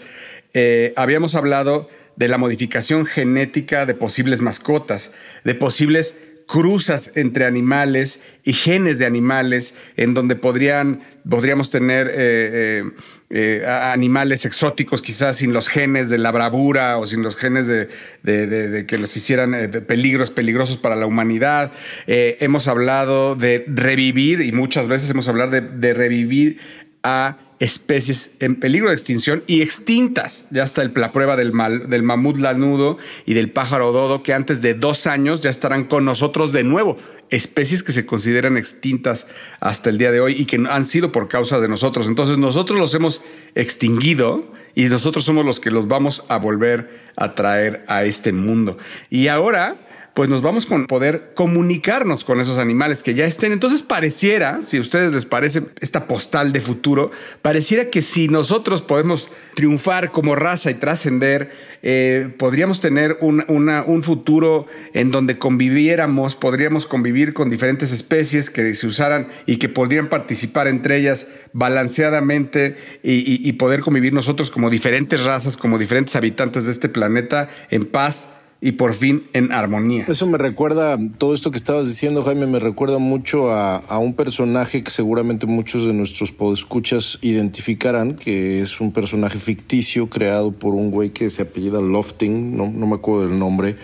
eh, 0.52 0.92
habíamos 0.96 1.36
hablado 1.36 1.88
de 2.16 2.28
la 2.28 2.38
modificación 2.38 3.06
genética 3.06 3.86
de 3.86 3.94
posibles 3.94 4.40
mascotas, 4.40 5.12
de 5.44 5.54
posibles 5.54 6.16
cruzas 6.46 7.10
entre 7.16 7.44
animales 7.44 8.20
y 8.44 8.52
genes 8.52 8.98
de 8.98 9.06
animales, 9.06 9.74
en 9.96 10.14
donde 10.14 10.36
podrían, 10.36 11.02
podríamos 11.28 11.70
tener 11.70 12.06
eh, 12.06 12.14
eh, 12.16 12.84
eh, 13.28 13.66
animales 13.66 14.44
exóticos 14.46 15.02
quizás 15.02 15.38
sin 15.38 15.52
los 15.52 15.68
genes 15.68 16.08
de 16.08 16.18
la 16.18 16.30
bravura 16.30 16.98
o 16.98 17.06
sin 17.06 17.24
los 17.24 17.34
genes 17.34 17.66
de, 17.66 18.84
que 18.86 18.98
los 18.98 19.16
hicieran 19.16 19.70
peligros 19.88 20.30
peligrosos 20.30 20.76
para 20.76 20.94
la 20.94 21.06
humanidad. 21.06 21.72
hemos 22.06 22.68
hablado 22.68 23.34
de 23.34 23.64
revivir 23.66 24.42
y 24.42 24.52
muchas 24.52 24.86
veces 24.86 25.10
hemos 25.10 25.26
hablado 25.26 25.60
de, 25.60 25.94
revivir 25.94 26.58
a 27.02 27.38
especies 27.58 28.30
en 28.40 28.56
peligro 28.56 28.88
de 28.88 28.94
extinción 28.94 29.42
y 29.46 29.62
extintas. 29.62 30.46
Ya 30.50 30.62
está 30.62 30.82
el, 30.82 30.92
la 30.94 31.12
prueba 31.12 31.36
del, 31.36 31.52
mal, 31.52 31.88
del 31.88 32.02
mamut 32.02 32.38
lanudo 32.38 32.98
y 33.24 33.34
del 33.34 33.50
pájaro 33.50 33.92
dodo 33.92 34.22
que 34.22 34.34
antes 34.34 34.62
de 34.62 34.74
dos 34.74 35.06
años 35.06 35.40
ya 35.40 35.50
estarán 35.50 35.84
con 35.84 36.04
nosotros 36.04 36.52
de 36.52 36.64
nuevo. 36.64 36.96
Especies 37.30 37.82
que 37.82 37.92
se 37.92 38.06
consideran 38.06 38.56
extintas 38.56 39.26
hasta 39.60 39.90
el 39.90 39.98
día 39.98 40.12
de 40.12 40.20
hoy 40.20 40.34
y 40.38 40.44
que 40.44 40.64
han 40.68 40.84
sido 40.84 41.12
por 41.12 41.28
causa 41.28 41.60
de 41.60 41.68
nosotros. 41.68 42.06
Entonces 42.06 42.38
nosotros 42.38 42.78
los 42.78 42.94
hemos 42.94 43.22
extinguido 43.54 44.52
y 44.74 44.84
nosotros 44.84 45.24
somos 45.24 45.44
los 45.44 45.58
que 45.58 45.70
los 45.70 45.88
vamos 45.88 46.24
a 46.28 46.36
volver 46.36 46.90
a 47.16 47.34
traer 47.34 47.84
a 47.88 48.04
este 48.04 48.32
mundo. 48.32 48.76
Y 49.10 49.28
ahora 49.28 49.85
pues 50.16 50.30
nos 50.30 50.40
vamos 50.40 50.64
con 50.64 50.86
poder 50.86 51.32
comunicarnos 51.34 52.24
con 52.24 52.40
esos 52.40 52.56
animales 52.56 53.02
que 53.02 53.12
ya 53.12 53.26
estén. 53.26 53.52
Entonces 53.52 53.82
pareciera, 53.82 54.62
si 54.62 54.78
a 54.78 54.80
ustedes 54.80 55.12
les 55.12 55.26
parece 55.26 55.64
esta 55.82 56.08
postal 56.08 56.54
de 56.54 56.62
futuro, 56.62 57.10
pareciera 57.42 57.90
que 57.90 58.00
si 58.00 58.26
nosotros 58.26 58.80
podemos 58.80 59.28
triunfar 59.54 60.12
como 60.12 60.34
raza 60.34 60.70
y 60.70 60.74
trascender, 60.76 61.50
eh, 61.82 62.32
podríamos 62.38 62.80
tener 62.80 63.18
un, 63.20 63.44
un 63.46 64.02
futuro 64.02 64.66
en 64.94 65.10
donde 65.10 65.36
conviviéramos, 65.36 66.34
podríamos 66.34 66.86
convivir 66.86 67.34
con 67.34 67.50
diferentes 67.50 67.92
especies 67.92 68.48
que 68.48 68.72
se 68.72 68.86
usaran 68.86 69.28
y 69.44 69.58
que 69.58 69.68
podrían 69.68 70.08
participar 70.08 70.66
entre 70.66 70.96
ellas 70.96 71.26
balanceadamente 71.52 72.78
y 73.02 73.52
poder 73.52 73.80
convivir 73.80 74.14
nosotros 74.14 74.50
como 74.50 74.70
diferentes 74.70 75.24
razas, 75.24 75.58
como 75.58 75.78
diferentes 75.78 76.16
habitantes 76.16 76.64
de 76.64 76.72
este 76.72 76.88
planeta 76.88 77.50
en 77.68 77.84
paz 77.84 78.30
y 78.60 78.72
por 78.72 78.94
fin 78.94 79.24
en 79.32 79.52
armonía. 79.52 80.06
Eso 80.08 80.26
me 80.26 80.38
recuerda, 80.38 80.98
todo 81.18 81.34
esto 81.34 81.50
que 81.50 81.58
estabas 81.58 81.88
diciendo, 81.88 82.22
Jaime, 82.22 82.46
me 82.46 82.58
recuerda 82.58 82.98
mucho 82.98 83.50
a, 83.50 83.98
un 83.98 84.14
personaje 84.14 84.82
que 84.82 84.90
seguramente 84.90 85.46
muchos 85.46 85.86
de 85.86 85.92
nuestros 85.92 86.32
podescuchas 86.32 87.18
identificarán, 87.22 88.14
que 88.14 88.60
es 88.60 88.80
un 88.80 88.92
personaje 88.92 89.38
ficticio 89.38 90.08
creado 90.08 90.52
por 90.52 90.74
un 90.74 90.90
güey 90.90 91.10
que 91.10 91.30
se 91.30 91.42
apellida 91.42 91.80
Lofting, 91.80 92.56
no, 92.56 92.68
me 92.68 92.94
acuerdo 92.94 93.28
del 93.28 93.38
nombre, 93.38 93.76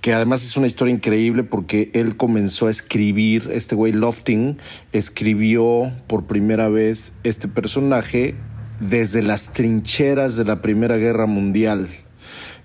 que 0.00 0.12
además 0.12 0.44
es 0.44 0.56
una 0.56 0.66
historia 0.66 0.94
increíble 0.94 1.44
porque 1.44 1.90
él 1.94 2.16
comenzó 2.16 2.66
a 2.66 2.70
escribir, 2.70 3.48
este 3.52 3.74
güey 3.74 3.92
Lofting 3.92 4.56
escribió 4.92 5.92
por 6.06 6.24
primera 6.24 6.68
vez 6.68 7.12
este 7.22 7.48
personaje 7.48 8.34
desde 8.80 9.22
las 9.22 9.52
trincheras 9.52 10.36
de 10.36 10.44
la 10.44 10.62
Primera 10.62 10.96
Guerra 10.96 11.26
Mundial. 11.26 11.88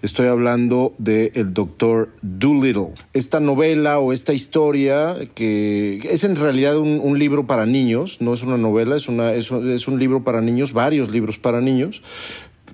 Estoy 0.01 0.27
hablando 0.27 0.93
del 0.97 1.31
el 1.35 1.53
doctor 1.53 2.09
Doolittle. 2.21 2.93
Esta 3.13 3.39
novela 3.39 3.99
o 3.99 4.13
esta 4.13 4.33
historia 4.33 5.15
que 5.33 5.99
es 6.09 6.23
en 6.23 6.35
realidad 6.35 6.77
un, 6.77 7.19
libro 7.19 7.47
para 7.47 7.65
niños, 7.65 8.17
no 8.19 8.33
es 8.33 8.43
una 8.43 8.57
novela, 8.57 8.95
es, 8.95 9.07
una, 9.07 9.33
es 9.33 9.51
un 9.51 9.99
libro 9.99 10.23
para 10.23 10.41
niños, 10.41 10.73
varios 10.73 11.09
libros 11.11 11.39
para 11.39 11.61
niños, 11.61 12.01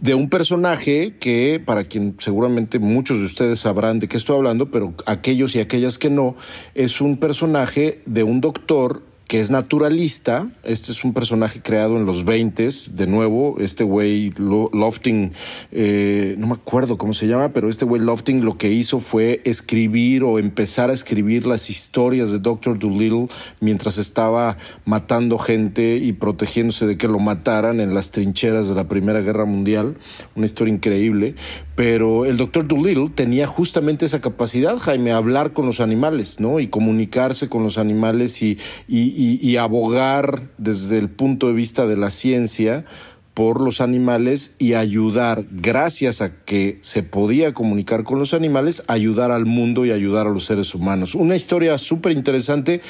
de 0.01 0.15
un 0.15 0.29
personaje 0.29 1.15
que, 1.19 1.61
para 1.63 1.83
quien 1.83 2.15
seguramente 2.17 2.79
muchos 2.79 3.19
de 3.19 3.25
ustedes 3.25 3.59
sabrán 3.59 3.99
de 3.99 4.07
qué 4.07 4.17
estoy 4.17 4.37
hablando, 4.37 4.71
pero 4.71 4.95
aquellos 5.05 5.55
y 5.55 5.59
aquellas 5.59 5.99
que 5.99 6.09
no, 6.09 6.35
es 6.73 7.01
un 7.01 7.17
personaje 7.17 8.01
de 8.07 8.23
un 8.23 8.41
doctor 8.41 9.03
que 9.31 9.39
es 9.39 9.49
naturalista. 9.49 10.49
Este 10.61 10.91
es 10.91 11.05
un 11.05 11.13
personaje 11.13 11.61
creado 11.61 11.95
en 11.95 12.05
los 12.05 12.25
20 12.25 12.67
de 12.89 13.07
nuevo. 13.07 13.55
Este 13.59 13.85
güey 13.85 14.29
Lofting, 14.31 15.31
eh, 15.71 16.35
no 16.37 16.47
me 16.47 16.55
acuerdo 16.55 16.97
cómo 16.97 17.13
se 17.13 17.27
llama, 17.27 17.53
pero 17.53 17.69
este 17.69 17.85
güey 17.85 18.01
Lofting 18.01 18.43
lo 18.43 18.57
que 18.57 18.73
hizo 18.73 18.99
fue 18.99 19.39
escribir 19.45 20.25
o 20.25 20.37
empezar 20.37 20.89
a 20.89 20.93
escribir 20.93 21.47
las 21.47 21.69
historias 21.69 22.29
de 22.31 22.39
Doctor 22.39 22.77
Dolittle 22.77 23.29
mientras 23.61 23.97
estaba 23.97 24.57
matando 24.83 25.37
gente 25.37 25.95
y 25.95 26.11
protegiéndose 26.11 26.85
de 26.85 26.97
que 26.97 27.07
lo 27.07 27.19
mataran 27.19 27.79
en 27.79 27.93
las 27.93 28.11
trincheras 28.11 28.67
de 28.67 28.75
la 28.75 28.89
Primera 28.89 29.21
Guerra 29.21 29.45
Mundial. 29.45 29.95
Una 30.35 30.45
historia 30.45 30.73
increíble. 30.73 31.35
Pero 31.81 32.25
el 32.25 32.37
Doctor 32.37 32.67
Dolittle 32.67 33.09
tenía 33.09 33.47
justamente 33.47 34.05
esa 34.05 34.21
capacidad, 34.21 34.77
Jaime, 34.77 35.13
hablar 35.13 35.51
con 35.51 35.65
los 35.65 35.79
animales, 35.79 36.39
¿no? 36.39 36.59
Y 36.59 36.67
comunicarse 36.67 37.49
con 37.49 37.63
los 37.63 37.79
animales 37.79 38.43
y 38.43 38.59
y, 38.87 39.55
abogar 39.55 40.43
desde 40.59 40.99
el 40.99 41.09
punto 41.09 41.47
de 41.47 41.53
vista 41.53 41.87
de 41.87 41.97
la 41.97 42.11
ciencia 42.11 42.85
por 43.33 43.61
los 43.61 43.81
animales 43.81 44.51
y 44.59 44.73
ayudar, 44.73 45.45
gracias 45.49 46.21
a 46.21 46.43
que 46.43 46.77
se 46.81 47.01
podía 47.01 47.51
comunicar 47.55 48.03
con 48.03 48.19
los 48.19 48.35
animales, 48.35 48.83
ayudar 48.85 49.31
al 49.31 49.47
mundo 49.47 49.83
y 49.83 49.91
ayudar 49.91 50.27
a 50.27 50.29
los 50.29 50.45
seres 50.45 50.75
humanos. 50.75 51.15
Una 51.15 51.35
historia 51.35 51.79
súper 51.79 52.11
interesante 52.11 52.81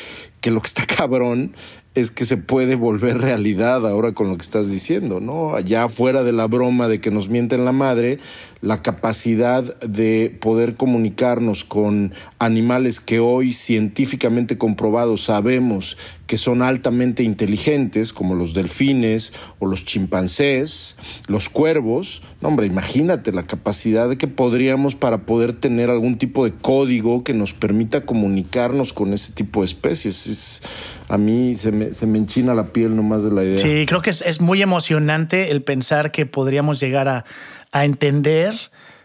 que 0.41 0.51
lo 0.51 0.60
que 0.60 0.67
está 0.67 0.86
cabrón 0.98 1.53
es 1.93 2.10
que 2.10 2.25
se 2.25 2.38
puede 2.38 2.75
volver 2.75 3.17
realidad 3.19 3.86
ahora 3.86 4.13
con 4.13 4.29
lo 4.29 4.38
que 4.38 4.43
estás 4.43 4.69
diciendo, 4.69 5.19
¿no? 5.19 5.55
Allá 5.55 5.89
fuera 5.89 6.24
de 6.24 6.31
la 6.31 6.48
broma 6.48 6.88
de 6.88 7.01
que 7.01 7.12
nos 7.12 7.29
mienten 7.29 7.65
la 7.65 7.74
madre, 7.74 8.19
la 8.62 8.81
capacidad 8.81 9.77
de 9.79 10.38
poder 10.39 10.75
comunicarnos 10.75 11.65
con 11.65 12.13
animales 12.39 13.00
que 13.00 13.19
hoy 13.19 13.53
científicamente 13.53 14.57
comprobados 14.57 15.25
sabemos 15.25 15.98
que 16.32 16.38
son 16.38 16.62
altamente 16.62 17.24
inteligentes, 17.24 18.14
como 18.14 18.36
los 18.36 18.54
delfines 18.54 19.34
o 19.60 19.68
los 19.68 19.84
chimpancés, 19.84 20.96
los 21.28 21.50
cuervos. 21.50 22.22
No, 22.40 22.48
hombre, 22.48 22.68
imagínate 22.68 23.34
la 23.34 23.44
capacidad 23.44 24.08
de 24.08 24.18
que 24.18 24.30
podríamos 24.30 24.96
para 24.96 25.26
poder 25.26 25.52
tener 25.52 25.90
algún 25.90 26.18
tipo 26.18 26.46
de 26.46 26.54
código 26.54 27.26
que 27.26 27.34
nos 27.34 27.54
permita 27.54 28.06
comunicarnos 28.06 28.94
con 28.94 29.12
ese 29.12 29.34
tipo 29.34 29.60
de 29.60 29.66
especies. 29.66 30.28
Es, 30.28 30.64
a 31.10 31.18
mí 31.18 31.58
se 31.58 31.74
me, 31.74 32.18
enchina 32.18 32.54
la 32.54 32.72
piel 32.72 32.96
nomás 32.96 33.26
de 33.26 33.32
la 33.32 33.44
idea. 33.44 33.58
Sí, 33.58 33.86
creo 33.86 34.02
que 34.02 34.12
es, 34.12 34.40
muy 34.40 34.62
emocionante 34.62 35.52
el 35.52 35.64
pensar 35.64 36.14
que 36.14 36.26
podríamos 36.26 36.80
llegar 36.80 37.10
a, 37.10 37.84
entender, 37.84 38.56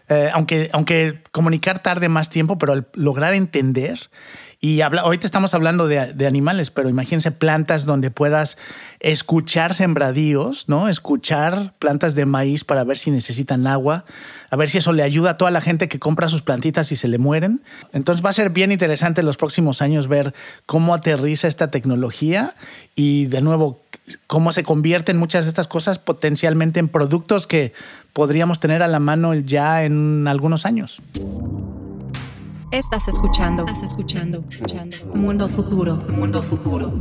eh, 0.07 0.29
aunque, 0.31 0.69
aunque 0.71 1.19
comunicar 1.33 1.83
tarde 1.83 2.07
más 2.07 2.29
tiempo, 2.29 2.57
pero 2.57 2.85
lograr 2.93 3.33
entender 3.33 4.09
y 4.59 4.81
habla, 4.81 5.01
ahorita 5.01 5.27
estamos 5.27 5.53
hablando 5.53 5.87
de, 5.87 6.25
animales, 6.25 6.71
pero 6.71 6.89
imagínense 6.89 7.31
plantas 7.31 7.85
donde 7.85 8.09
puedas 8.09 8.57
escuchar 8.99 9.75
sembradíos, 9.75 10.67
¿no? 10.67 10.89
Escuchar 10.89 11.73
plantas 11.77 12.15
de 12.15 12.25
maíz 12.25 12.63
para 12.63 12.83
ver 12.83 12.97
si 12.97 13.11
necesitan 13.11 13.67
agua, 13.67 14.05
a 14.49 14.55
ver 14.55 14.67
si 14.69 14.79
eso 14.79 14.93
le 14.93 15.03
ayuda 15.03 15.31
a 15.31 15.37
toda 15.37 15.51
la 15.51 15.61
gente 15.61 15.87
que 15.87 15.99
compra 15.99 16.27
sus 16.27 16.41
plantitas 16.41 16.91
y 16.91 16.95
se 16.95 17.07
le 17.07 17.19
mueren. 17.19 17.61
Entonces 17.93 18.25
va 18.25 18.31
a 18.31 18.33
ser 18.33 18.49
bien 18.49 18.71
interesante 18.71 19.21
en 19.21 19.27
los 19.27 19.37
próximos 19.37 19.83
años 19.83 20.07
ver 20.07 20.33
cómo 20.65 20.95
aterriza 20.95 21.47
esta 21.47 21.69
tecnología 21.69 22.55
y 22.95 23.27
de 23.27 23.41
nuevo 23.41 23.79
cómo 24.25 24.51
se 24.51 24.63
convierten 24.63 25.17
muchas 25.17 25.45
de 25.45 25.49
estas 25.49 25.67
cosas 25.67 25.99
potencialmente 25.99 26.79
en 26.79 26.87
productos 26.87 27.45
que 27.45 27.73
podríamos 28.11 28.59
tener 28.59 28.81
a 28.81 28.87
la 28.87 28.99
mano 28.99 29.35
ya 29.35 29.83
en 29.83 30.27
algunos 30.27 30.65
años. 30.65 30.99
Estás 32.71 33.07
escuchando. 33.07 33.65
Estás 33.65 33.83
escuchando. 33.83 34.43
escuchando. 34.49 34.97
Mundo 35.15 35.47
futuro. 35.47 35.95
Mundo 36.09 36.43
futuro. 36.43 36.91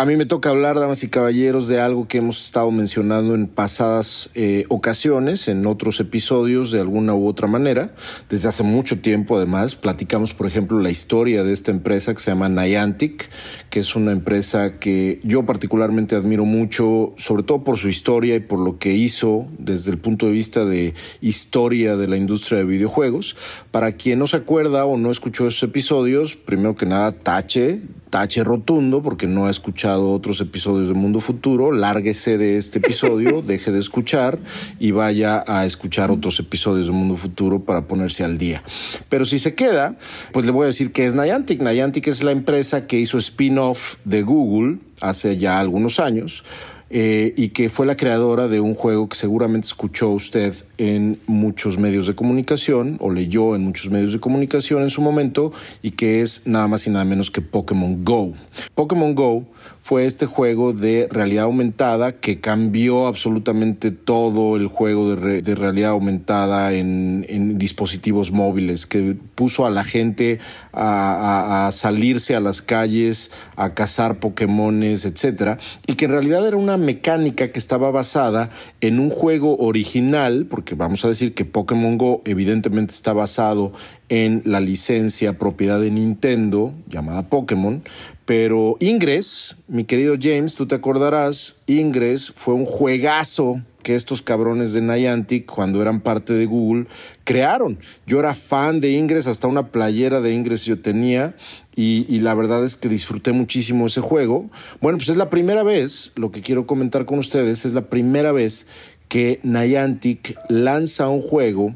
A 0.00 0.04
mí 0.04 0.16
me 0.16 0.26
toca 0.26 0.50
hablar, 0.50 0.78
damas 0.78 1.02
y 1.02 1.08
caballeros, 1.08 1.66
de 1.66 1.80
algo 1.80 2.06
que 2.06 2.18
hemos 2.18 2.44
estado 2.44 2.70
mencionando 2.70 3.34
en 3.34 3.48
pasadas 3.48 4.30
eh, 4.34 4.64
ocasiones, 4.68 5.48
en 5.48 5.66
otros 5.66 5.98
episodios, 5.98 6.70
de 6.70 6.78
alguna 6.78 7.14
u 7.14 7.26
otra 7.26 7.48
manera. 7.48 7.92
Desde 8.28 8.46
hace 8.46 8.62
mucho 8.62 9.00
tiempo, 9.00 9.36
además, 9.36 9.74
platicamos, 9.74 10.34
por 10.34 10.46
ejemplo, 10.46 10.78
la 10.78 10.90
historia 10.90 11.42
de 11.42 11.52
esta 11.52 11.72
empresa 11.72 12.14
que 12.14 12.20
se 12.20 12.30
llama 12.30 12.48
Niantic, 12.48 13.28
que 13.70 13.80
es 13.80 13.96
una 13.96 14.12
empresa 14.12 14.78
que 14.78 15.20
yo 15.24 15.44
particularmente 15.46 16.14
admiro 16.14 16.44
mucho, 16.44 17.12
sobre 17.16 17.42
todo 17.42 17.64
por 17.64 17.76
su 17.76 17.88
historia 17.88 18.36
y 18.36 18.40
por 18.40 18.60
lo 18.60 18.78
que 18.78 18.94
hizo 18.94 19.48
desde 19.58 19.90
el 19.90 19.98
punto 19.98 20.26
de 20.26 20.32
vista 20.32 20.64
de 20.64 20.94
historia 21.20 21.96
de 21.96 22.06
la 22.06 22.16
industria 22.16 22.58
de 22.58 22.64
videojuegos. 22.66 23.34
Para 23.72 23.90
quien 23.96 24.20
no 24.20 24.28
se 24.28 24.36
acuerda 24.36 24.84
o 24.84 24.96
no 24.96 25.10
escuchó 25.10 25.48
esos 25.48 25.64
episodios, 25.64 26.36
primero 26.36 26.76
que 26.76 26.86
nada, 26.86 27.10
tache, 27.10 27.82
tache 28.10 28.44
rotundo 28.44 29.02
porque 29.02 29.26
no 29.26 29.46
ha 29.46 29.50
escuchado 29.50 30.10
otros 30.10 30.40
episodios 30.40 30.88
de 30.88 30.94
Mundo 30.94 31.20
Futuro, 31.20 31.72
lárguese 31.72 32.38
de 32.38 32.56
este 32.56 32.78
episodio, 32.78 33.42
deje 33.46 33.70
de 33.70 33.78
escuchar 33.78 34.38
y 34.78 34.90
vaya 34.90 35.44
a 35.46 35.66
escuchar 35.66 36.10
otros 36.10 36.38
episodios 36.40 36.86
de 36.86 36.92
Mundo 36.92 37.16
Futuro 37.16 37.60
para 37.60 37.86
ponerse 37.86 38.24
al 38.24 38.38
día. 38.38 38.62
Pero 39.08 39.24
si 39.24 39.38
se 39.38 39.54
queda, 39.54 39.96
pues 40.32 40.46
le 40.46 40.52
voy 40.52 40.64
a 40.64 40.66
decir 40.66 40.92
que 40.92 41.06
es 41.06 41.14
Niantic. 41.14 41.60
Niantic 41.60 42.08
es 42.08 42.22
la 42.22 42.32
empresa 42.32 42.86
que 42.86 42.98
hizo 42.98 43.18
spin-off 43.18 43.96
de 44.04 44.22
Google 44.22 44.78
hace 45.00 45.36
ya 45.36 45.60
algunos 45.60 46.00
años 46.00 46.44
eh, 46.90 47.34
y 47.36 47.48
que 47.50 47.68
fue 47.68 47.86
la 47.86 47.96
creadora 47.96 48.48
de 48.48 48.60
un 48.60 48.74
juego 48.74 49.08
que 49.08 49.16
seguramente 49.16 49.66
escuchó 49.66 50.10
usted 50.10 50.54
en 50.78 51.18
muchos 51.26 51.78
medios 51.78 52.06
de 52.06 52.14
comunicación 52.14 52.96
o 53.00 53.10
leyó 53.10 53.54
en 53.54 53.62
muchos 53.62 53.90
medios 53.90 54.12
de 54.12 54.20
comunicación 54.20 54.82
en 54.82 54.90
su 54.90 55.02
momento 55.02 55.52
y 55.82 55.90
que 55.92 56.22
es 56.22 56.42
nada 56.44 56.66
más 56.68 56.86
y 56.86 56.90
nada 56.90 57.04
menos 57.04 57.30
que 57.30 57.42
Pokémon 57.42 58.04
Go. 58.04 58.34
Pokémon 58.74 59.14
Go 59.14 59.44
fue 59.80 60.04
este 60.04 60.26
juego 60.26 60.74
de 60.74 61.08
realidad 61.10 61.44
aumentada 61.44 62.12
que 62.12 62.40
cambió 62.40 63.06
absolutamente 63.06 63.90
todo 63.90 64.56
el 64.56 64.66
juego 64.66 65.16
de, 65.16 65.54
realidad 65.54 65.92
aumentada 65.92 66.74
en, 66.74 67.56
dispositivos 67.56 68.30
móviles, 68.30 68.86
que 68.86 69.16
puso 69.34 69.64
a 69.64 69.70
la 69.70 69.84
gente 69.84 70.40
a, 70.74 71.70
salirse 71.72 72.36
a 72.36 72.40
las 72.40 72.60
calles, 72.60 73.30
a 73.56 73.72
cazar 73.72 74.20
Pokémones, 74.20 75.06
etcétera, 75.06 75.58
y 75.86 75.94
que 75.94 76.04
en 76.04 76.10
realidad 76.10 76.46
era 76.46 76.58
una 76.58 76.76
mecánica 76.76 77.50
que 77.50 77.58
estaba 77.58 77.90
basada 77.90 78.50
en 78.82 79.00
un 79.00 79.08
juego 79.08 79.56
original, 79.56 80.46
porque 80.50 80.74
vamos 80.74 81.04
a 81.06 81.08
decir 81.08 81.32
que 81.32 81.46
Pokémon 81.46 81.96
Go 81.96 82.20
evidentemente 82.26 82.92
está 82.92 83.14
basado 83.14 83.72
en 84.08 84.42
la 84.44 84.60
licencia 84.60 85.38
propiedad 85.38 85.80
de 85.80 85.90
Nintendo 85.90 86.72
llamada 86.88 87.28
Pokémon, 87.28 87.82
pero 88.28 88.76
Ingress, 88.80 89.56
mi 89.68 89.84
querido 89.84 90.14
James, 90.20 90.54
tú 90.54 90.66
te 90.66 90.74
acordarás, 90.74 91.56
Ingress 91.66 92.34
fue 92.36 92.52
un 92.52 92.66
juegazo 92.66 93.62
que 93.82 93.94
estos 93.94 94.20
cabrones 94.20 94.74
de 94.74 94.82
Niantic, 94.82 95.46
cuando 95.46 95.80
eran 95.80 96.02
parte 96.02 96.34
de 96.34 96.44
Google, 96.44 96.88
crearon. 97.24 97.78
Yo 98.06 98.20
era 98.20 98.34
fan 98.34 98.80
de 98.80 98.90
Ingress, 98.90 99.28
hasta 99.28 99.48
una 99.48 99.68
playera 99.68 100.20
de 100.20 100.34
Ingress 100.34 100.66
yo 100.66 100.78
tenía, 100.78 101.36
y, 101.74 102.04
y, 102.06 102.20
la 102.20 102.34
verdad 102.34 102.66
es 102.66 102.76
que 102.76 102.90
disfruté 102.90 103.32
muchísimo 103.32 103.86
ese 103.86 104.02
juego. 104.02 104.50
Bueno, 104.82 104.98
pues 104.98 105.08
es 105.08 105.16
la 105.16 105.30
primera 105.30 105.62
vez, 105.62 106.12
lo 106.14 106.30
que 106.30 106.42
quiero 106.42 106.66
comentar 106.66 107.06
con 107.06 107.18
ustedes, 107.20 107.64
es 107.64 107.72
la 107.72 107.88
primera 107.88 108.32
vez 108.32 108.66
que 109.08 109.40
Niantic 109.42 110.36
lanza 110.50 111.08
un 111.08 111.22
juego 111.22 111.74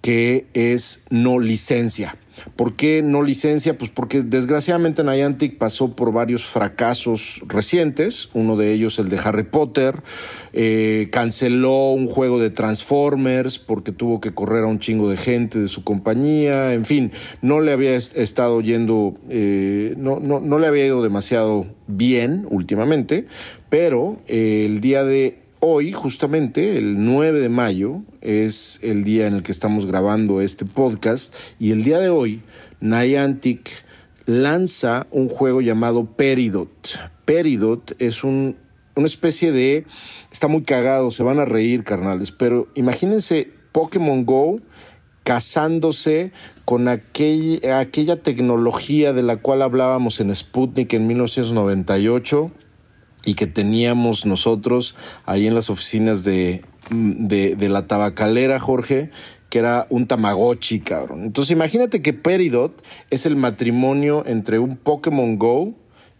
que 0.00 0.46
es 0.52 0.98
no 1.10 1.38
licencia. 1.38 2.18
¿Por 2.56 2.76
qué 2.76 3.02
no 3.02 3.22
licencia? 3.22 3.76
Pues 3.78 3.90
porque 3.90 4.22
desgraciadamente 4.22 5.04
Niantic 5.04 5.58
pasó 5.58 5.94
por 5.94 6.12
varios 6.12 6.44
fracasos 6.44 7.42
recientes, 7.46 8.30
uno 8.32 8.56
de 8.56 8.72
ellos 8.72 8.98
el 8.98 9.08
de 9.08 9.18
Harry 9.22 9.44
Potter, 9.44 10.02
eh, 10.52 11.08
canceló 11.12 11.92
un 11.92 12.06
juego 12.06 12.38
de 12.38 12.50
Transformers 12.50 13.58
porque 13.58 13.92
tuvo 13.92 14.20
que 14.20 14.32
correr 14.32 14.64
a 14.64 14.66
un 14.66 14.78
chingo 14.78 15.08
de 15.08 15.16
gente 15.16 15.58
de 15.58 15.68
su 15.68 15.84
compañía, 15.84 16.72
en 16.72 16.84
fin, 16.84 17.12
no 17.40 17.60
le 17.60 17.72
había 17.72 17.94
estado 17.94 18.60
yendo, 18.60 19.14
eh, 19.28 19.94
no, 19.96 20.20
no, 20.20 20.40
no, 20.40 20.58
le 20.58 20.66
había 20.66 20.86
ido 20.86 21.02
demasiado 21.02 21.66
bien 21.86 22.46
últimamente, 22.50 23.26
pero 23.70 24.20
eh, 24.26 24.64
el 24.66 24.80
día 24.80 25.04
de 25.04 25.41
hoy, 25.64 25.92
justamente, 25.92 26.76
el 26.76 27.04
9 27.04 27.38
de 27.38 27.48
mayo, 27.48 28.02
es 28.20 28.80
el 28.82 29.04
día 29.04 29.28
en 29.28 29.34
el 29.34 29.42
que 29.44 29.52
estamos 29.52 29.86
grabando 29.86 30.40
este 30.40 30.64
podcast 30.64 31.32
y 31.60 31.70
el 31.70 31.84
día 31.84 32.00
de 32.00 32.08
hoy, 32.08 32.42
Niantic 32.80 33.84
lanza 34.26 35.06
un 35.12 35.28
juego 35.28 35.60
llamado 35.60 36.04
Peridot. 36.04 36.98
Peridot 37.24 37.94
es 38.00 38.24
un, 38.24 38.56
una 38.96 39.06
especie 39.06 39.52
de... 39.52 39.86
Está 40.32 40.48
muy 40.48 40.64
cagado, 40.64 41.12
se 41.12 41.22
van 41.22 41.38
a 41.38 41.44
reír, 41.44 41.84
carnales, 41.84 42.32
pero 42.32 42.66
imagínense 42.74 43.48
Pokémon 43.70 44.26
Go 44.26 44.58
casándose 45.22 46.32
con 46.64 46.88
aquella 46.88 48.20
tecnología 48.20 49.12
de 49.12 49.22
la 49.22 49.36
cual 49.36 49.62
hablábamos 49.62 50.20
en 50.20 50.34
Sputnik 50.34 50.92
en 50.94 51.06
1998 51.06 52.50
y 53.24 53.34
que 53.34 53.46
teníamos 53.46 54.26
nosotros 54.26 54.96
ahí 55.24 55.46
en 55.46 55.54
las 55.54 55.70
oficinas 55.70 56.24
de, 56.24 56.64
de, 56.90 57.68
la 57.68 57.86
tabacalera, 57.86 58.58
Jorge, 58.58 59.10
que 59.48 59.58
era 59.58 59.86
un 59.90 60.06
Tamagotchi, 60.06 60.80
cabrón. 60.80 61.24
Entonces 61.24 61.52
imagínate 61.52 62.02
que 62.02 62.12
Peridot 62.12 62.82
es 63.10 63.26
el 63.26 63.36
matrimonio 63.36 64.24
entre 64.26 64.58
un 64.58 64.76
Pokémon 64.76 65.38
Go 65.38 65.74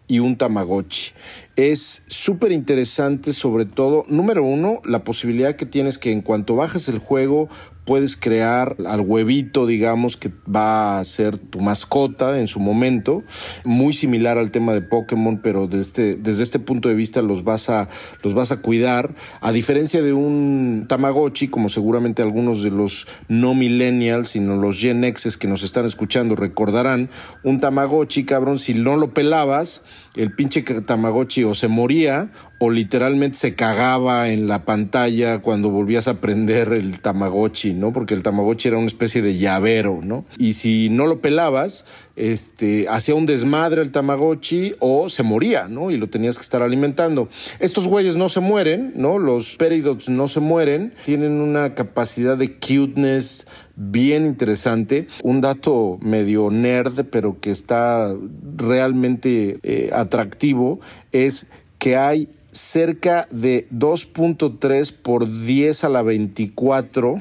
y 0.06 0.18
un 0.18 0.36
Tamagotchi. 0.36 1.12
Es 1.56 2.02
súper 2.06 2.52
interesante, 2.52 3.32
sobre 3.32 3.64
todo, 3.64 4.04
número 4.08 4.44
uno, 4.44 4.80
la 4.84 5.04
posibilidad 5.04 5.56
que 5.56 5.66
tienes 5.66 5.98
que 5.98 6.12
en 6.12 6.22
cuanto 6.22 6.56
bajas 6.56 6.88
el 6.88 6.98
juego 6.98 7.48
puedes 7.84 8.16
crear 8.16 8.76
al 8.86 9.00
huevito, 9.00 9.66
digamos, 9.66 10.16
que 10.16 10.30
va 10.48 10.98
a 10.98 11.04
ser 11.04 11.38
tu 11.38 11.60
mascota 11.60 12.38
en 12.38 12.46
su 12.46 12.60
momento, 12.60 13.22
muy 13.64 13.92
similar 13.92 14.38
al 14.38 14.50
tema 14.50 14.72
de 14.72 14.82
Pokémon, 14.82 15.40
pero 15.42 15.66
desde 15.66 15.80
este, 15.80 16.14
desde 16.16 16.42
este 16.42 16.58
punto 16.58 16.88
de 16.88 16.94
vista 16.94 17.22
los 17.22 17.44
vas, 17.44 17.68
a, 17.68 17.88
los 18.22 18.34
vas 18.34 18.52
a 18.52 18.62
cuidar, 18.62 19.14
a 19.40 19.52
diferencia 19.52 20.00
de 20.02 20.12
un 20.12 20.86
Tamagotchi, 20.88 21.48
como 21.48 21.68
seguramente 21.68 22.22
algunos 22.22 22.62
de 22.62 22.70
los 22.70 23.06
no 23.28 23.54
millennials, 23.54 24.28
sino 24.28 24.56
los 24.56 24.78
Gen 24.78 25.02
X's 25.04 25.36
que 25.36 25.48
nos 25.48 25.62
están 25.62 25.84
escuchando 25.84 26.36
recordarán, 26.36 27.10
un 27.42 27.60
Tamagotchi, 27.60 28.24
cabrón, 28.24 28.58
si 28.58 28.74
no 28.74 28.96
lo 28.96 29.12
pelabas, 29.12 29.82
el 30.16 30.32
pinche 30.32 30.62
Tamagotchi 30.62 31.44
o 31.44 31.54
se 31.54 31.68
moría 31.68 32.30
o 32.58 32.70
literalmente 32.70 33.38
se 33.38 33.54
cagaba 33.54 34.28
en 34.28 34.46
la 34.46 34.64
pantalla 34.64 35.40
cuando 35.40 35.70
volvías 35.70 36.06
a 36.06 36.20
prender 36.20 36.72
el 36.72 37.00
Tamagotchi, 37.00 37.72
¿no? 37.72 37.92
Porque 37.92 38.14
el 38.14 38.22
Tamagotchi 38.22 38.68
era 38.68 38.78
una 38.78 38.86
especie 38.86 39.22
de 39.22 39.36
llavero, 39.36 40.00
¿no? 40.02 40.24
Y 40.38 40.52
si 40.52 40.88
no 40.88 41.06
lo 41.06 41.20
pelabas, 41.20 41.86
este, 42.16 42.88
hacía 42.88 43.14
un 43.14 43.26
desmadre 43.26 43.82
el 43.82 43.90
Tamagotchi 43.90 44.74
o 44.80 45.08
se 45.08 45.22
moría, 45.22 45.68
¿no? 45.68 45.90
Y 45.90 45.96
lo 45.96 46.08
tenías 46.08 46.36
que 46.36 46.42
estar 46.42 46.62
alimentando. 46.62 47.28
Estos 47.58 47.88
güeyes 47.88 48.16
no 48.16 48.28
se 48.28 48.40
mueren, 48.40 48.92
¿no? 48.96 49.18
Los 49.18 49.56
Peridots 49.56 50.08
no 50.08 50.28
se 50.28 50.40
mueren, 50.40 50.94
tienen 51.04 51.40
una 51.40 51.74
capacidad 51.74 52.36
de 52.36 52.54
cuteness 52.58 53.46
bien 53.76 54.26
interesante. 54.26 55.06
Un 55.22 55.40
dato 55.40 55.98
medio 56.00 56.50
nerd, 56.50 57.06
pero 57.10 57.40
que 57.40 57.50
está 57.50 58.14
realmente 58.56 59.58
eh, 59.62 59.90
atractivo, 59.92 60.80
es 61.12 61.46
que 61.78 61.96
hay 61.96 62.28
cerca 62.50 63.26
de 63.30 63.66
2.3 63.70 64.94
por 64.94 65.26
10 65.28 65.84
a 65.84 65.88
la 65.88 66.02
24 66.02 67.16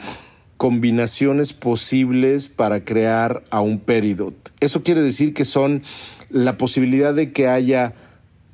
combinaciones 0.62 1.54
posibles 1.54 2.48
para 2.48 2.86
crear 2.86 3.42
a 3.50 3.62
un 3.62 3.80
peridot. 3.80 4.36
Eso 4.60 4.84
quiere 4.84 5.02
decir 5.02 5.34
que 5.34 5.44
son 5.44 5.82
la 6.30 6.58
posibilidad 6.58 7.16
de 7.16 7.32
que 7.32 7.48
haya 7.48 7.96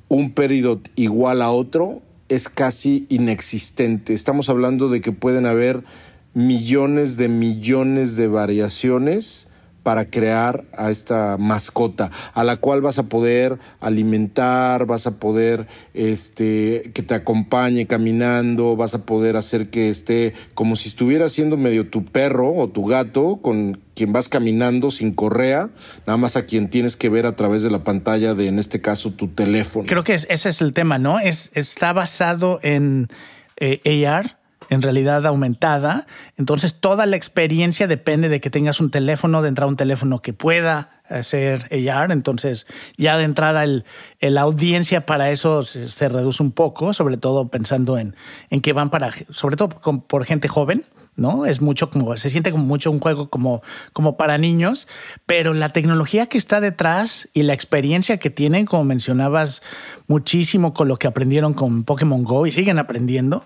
un 0.08 0.30
peridot 0.30 0.90
igual 0.94 1.42
a 1.42 1.50
otro 1.50 2.00
es 2.30 2.48
casi 2.48 3.04
inexistente. 3.10 4.14
Estamos 4.14 4.48
hablando 4.48 4.88
de 4.88 5.02
que 5.02 5.12
pueden 5.12 5.44
haber 5.44 5.84
millones 6.32 7.18
de 7.18 7.28
millones 7.28 8.16
de 8.16 8.26
variaciones 8.26 9.46
para 9.88 10.10
crear 10.10 10.66
a 10.76 10.90
esta 10.90 11.38
mascota, 11.38 12.10
a 12.34 12.44
la 12.44 12.58
cual 12.58 12.82
vas 12.82 12.98
a 12.98 13.04
poder 13.04 13.58
alimentar, 13.80 14.84
vas 14.84 15.06
a 15.06 15.12
poder 15.12 15.66
este, 15.94 16.90
que 16.92 17.02
te 17.02 17.14
acompañe 17.14 17.86
caminando, 17.86 18.76
vas 18.76 18.92
a 18.92 19.06
poder 19.06 19.38
hacer 19.38 19.70
que 19.70 19.88
esté 19.88 20.34
como 20.52 20.76
si 20.76 20.90
estuviera 20.90 21.30
siendo 21.30 21.56
medio 21.56 21.88
tu 21.88 22.04
perro 22.04 22.54
o 22.54 22.68
tu 22.68 22.84
gato 22.84 23.38
con 23.40 23.80
quien 23.94 24.12
vas 24.12 24.28
caminando 24.28 24.90
sin 24.90 25.14
correa, 25.14 25.70
nada 26.06 26.18
más 26.18 26.36
a 26.36 26.44
quien 26.44 26.68
tienes 26.68 26.94
que 26.94 27.08
ver 27.08 27.24
a 27.24 27.34
través 27.34 27.62
de 27.62 27.70
la 27.70 27.82
pantalla 27.82 28.34
de, 28.34 28.48
en 28.48 28.58
este 28.58 28.82
caso, 28.82 29.12
tu 29.12 29.28
teléfono. 29.28 29.86
Creo 29.86 30.04
que 30.04 30.12
ese 30.12 30.50
es 30.50 30.60
el 30.60 30.74
tema, 30.74 30.98
¿no? 30.98 31.18
Es, 31.18 31.50
está 31.54 31.94
basado 31.94 32.60
en 32.62 33.08
eh, 33.56 34.06
AR, 34.06 34.37
en 34.70 34.82
realidad 34.82 35.26
aumentada. 35.26 36.06
Entonces 36.36 36.80
toda 36.80 37.06
la 37.06 37.16
experiencia 37.16 37.86
depende 37.86 38.28
de 38.28 38.40
que 38.40 38.50
tengas 38.50 38.80
un 38.80 38.90
teléfono, 38.90 39.42
de 39.42 39.48
entrar 39.48 39.68
un 39.68 39.76
teléfono 39.76 40.20
que 40.20 40.32
pueda 40.32 41.00
hacer 41.08 41.68
AR. 41.90 42.12
Entonces 42.12 42.66
ya 42.96 43.16
de 43.16 43.24
entrada 43.24 43.64
el, 43.64 43.84
la 44.20 44.42
audiencia 44.42 45.06
para 45.06 45.30
eso 45.30 45.62
se, 45.62 46.08
reduce 46.08 46.42
un 46.42 46.52
poco, 46.52 46.92
sobre 46.92 47.16
todo 47.16 47.48
pensando 47.48 47.98
en, 47.98 48.14
en 48.50 48.60
que 48.60 48.72
van 48.72 48.90
para, 48.90 49.10
sobre 49.30 49.56
todo 49.56 49.68
por 49.68 50.24
gente 50.24 50.48
joven. 50.48 50.84
¿no? 51.18 51.46
Es 51.46 51.60
mucho 51.60 51.90
como, 51.90 52.16
se 52.16 52.30
siente 52.30 52.52
como 52.52 52.64
mucho 52.64 52.90
un 52.90 53.00
juego 53.00 53.28
como, 53.28 53.60
como 53.92 54.16
para 54.16 54.38
niños, 54.38 54.86
pero 55.26 55.52
la 55.52 55.70
tecnología 55.70 56.26
que 56.26 56.38
está 56.38 56.60
detrás 56.60 57.28
y 57.34 57.42
la 57.42 57.54
experiencia 57.54 58.18
que 58.18 58.30
tienen, 58.30 58.66
como 58.66 58.84
mencionabas, 58.84 59.60
muchísimo 60.06 60.72
con 60.72 60.86
lo 60.86 60.96
que 60.96 61.08
aprendieron 61.08 61.54
con 61.54 61.82
Pokémon 61.82 62.22
Go 62.22 62.46
y 62.46 62.52
siguen 62.52 62.78
aprendiendo, 62.78 63.44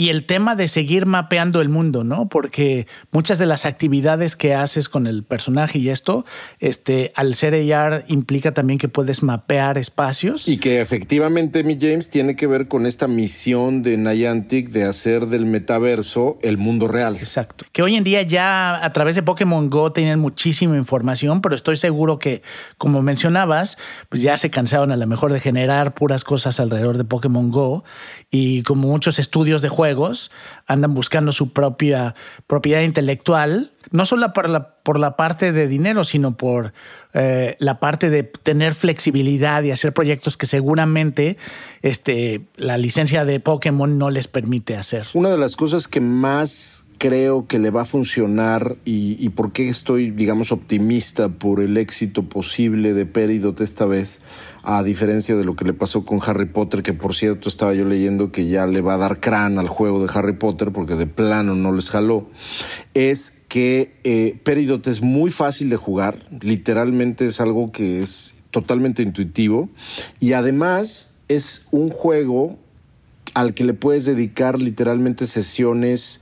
y 0.00 0.08
el 0.08 0.24
tema 0.24 0.56
de 0.56 0.66
seguir 0.66 1.04
mapeando 1.04 1.60
el 1.60 1.68
mundo, 1.68 2.04
¿no? 2.04 2.30
Porque 2.30 2.86
muchas 3.12 3.38
de 3.38 3.44
las 3.44 3.66
actividades 3.66 4.34
que 4.34 4.54
haces 4.54 4.88
con 4.88 5.06
el 5.06 5.24
personaje 5.24 5.78
y 5.78 5.90
esto, 5.90 6.24
este, 6.58 7.12
al 7.14 7.34
ser 7.34 7.52
AR 7.74 8.06
implica 8.08 8.54
también 8.54 8.78
que 8.78 8.88
puedes 8.88 9.22
mapear 9.22 9.76
espacios. 9.76 10.48
Y 10.48 10.56
que 10.56 10.80
efectivamente, 10.80 11.64
mi 11.64 11.76
James, 11.78 12.08
tiene 12.08 12.34
que 12.34 12.46
ver 12.46 12.66
con 12.66 12.86
esta 12.86 13.08
misión 13.08 13.82
de 13.82 13.98
Niantic 13.98 14.70
de 14.70 14.84
hacer 14.84 15.26
del 15.26 15.44
metaverso 15.44 16.38
el 16.40 16.56
mundo 16.56 16.88
real. 16.88 17.16
Exacto. 17.16 17.66
Que 17.70 17.82
hoy 17.82 17.96
en 17.96 18.02
día 18.02 18.22
ya 18.22 18.82
a 18.82 18.94
través 18.94 19.16
de 19.16 19.22
Pokémon 19.22 19.68
Go 19.68 19.92
tienen 19.92 20.18
muchísima 20.18 20.78
información, 20.78 21.42
pero 21.42 21.54
estoy 21.54 21.76
seguro 21.76 22.18
que, 22.18 22.40
como 22.78 23.02
mencionabas, 23.02 23.76
pues 24.08 24.22
ya 24.22 24.38
se 24.38 24.48
cansaron 24.48 24.92
a 24.92 24.96
lo 24.96 25.06
mejor 25.06 25.30
de 25.30 25.40
generar 25.40 25.92
puras 25.92 26.24
cosas 26.24 26.58
alrededor 26.58 26.96
de 26.96 27.04
Pokémon 27.04 27.50
Go 27.50 27.84
y 28.30 28.62
como 28.62 28.88
muchos 28.88 29.18
estudios 29.18 29.60
de 29.60 29.68
andan 30.66 30.94
buscando 30.94 31.32
su 31.32 31.52
propia 31.52 32.14
propiedad 32.46 32.82
intelectual, 32.82 33.72
no 33.90 34.04
solo 34.04 34.32
por 34.32 34.48
la, 34.48 34.74
por 34.82 34.98
la 34.98 35.16
parte 35.16 35.52
de 35.52 35.66
dinero, 35.66 36.04
sino 36.04 36.36
por 36.36 36.72
eh, 37.14 37.56
la 37.58 37.80
parte 37.80 38.10
de 38.10 38.22
tener 38.22 38.74
flexibilidad 38.74 39.62
y 39.62 39.70
hacer 39.70 39.92
proyectos 39.92 40.36
que 40.36 40.46
seguramente 40.46 41.36
este, 41.82 42.46
la 42.56 42.78
licencia 42.78 43.24
de 43.24 43.40
Pokémon 43.40 43.98
no 43.98 44.10
les 44.10 44.28
permite 44.28 44.76
hacer. 44.76 45.06
Una 45.14 45.30
de 45.30 45.38
las 45.38 45.56
cosas 45.56 45.88
que 45.88 46.00
más 46.00 46.84
creo 47.00 47.46
que 47.46 47.58
le 47.58 47.70
va 47.70 47.80
a 47.80 47.84
funcionar 47.86 48.76
y, 48.84 49.16
y 49.18 49.30
por 49.30 49.52
qué 49.52 49.66
estoy, 49.66 50.10
digamos, 50.10 50.52
optimista 50.52 51.30
por 51.30 51.60
el 51.60 51.78
éxito 51.78 52.28
posible 52.28 52.92
de 52.92 53.06
Peridot 53.06 53.62
esta 53.62 53.86
vez, 53.86 54.20
a 54.62 54.82
diferencia 54.82 55.34
de 55.34 55.44
lo 55.44 55.56
que 55.56 55.64
le 55.64 55.72
pasó 55.72 56.04
con 56.04 56.18
Harry 56.26 56.44
Potter, 56.44 56.82
que 56.82 56.92
por 56.92 57.14
cierto 57.14 57.48
estaba 57.48 57.72
yo 57.72 57.86
leyendo 57.86 58.32
que 58.32 58.48
ya 58.48 58.66
le 58.66 58.82
va 58.82 58.94
a 58.94 58.98
dar 58.98 59.18
crán 59.18 59.58
al 59.58 59.66
juego 59.66 60.04
de 60.04 60.12
Harry 60.14 60.34
Potter 60.34 60.72
porque 60.72 60.94
de 60.94 61.06
plano 61.06 61.54
no 61.54 61.72
les 61.72 61.88
jaló, 61.88 62.28
es 62.92 63.32
que 63.48 63.94
eh, 64.04 64.38
Peridot 64.44 64.86
es 64.86 65.00
muy 65.00 65.30
fácil 65.30 65.70
de 65.70 65.76
jugar, 65.76 66.18
literalmente 66.42 67.24
es 67.24 67.40
algo 67.40 67.72
que 67.72 68.02
es 68.02 68.34
totalmente 68.50 69.02
intuitivo 69.02 69.70
y 70.20 70.34
además 70.34 71.08
es 71.28 71.62
un 71.70 71.88
juego 71.88 72.58
al 73.32 73.54
que 73.54 73.64
le 73.64 73.72
puedes 73.72 74.04
dedicar 74.04 74.58
literalmente 74.58 75.24
sesiones 75.24 76.20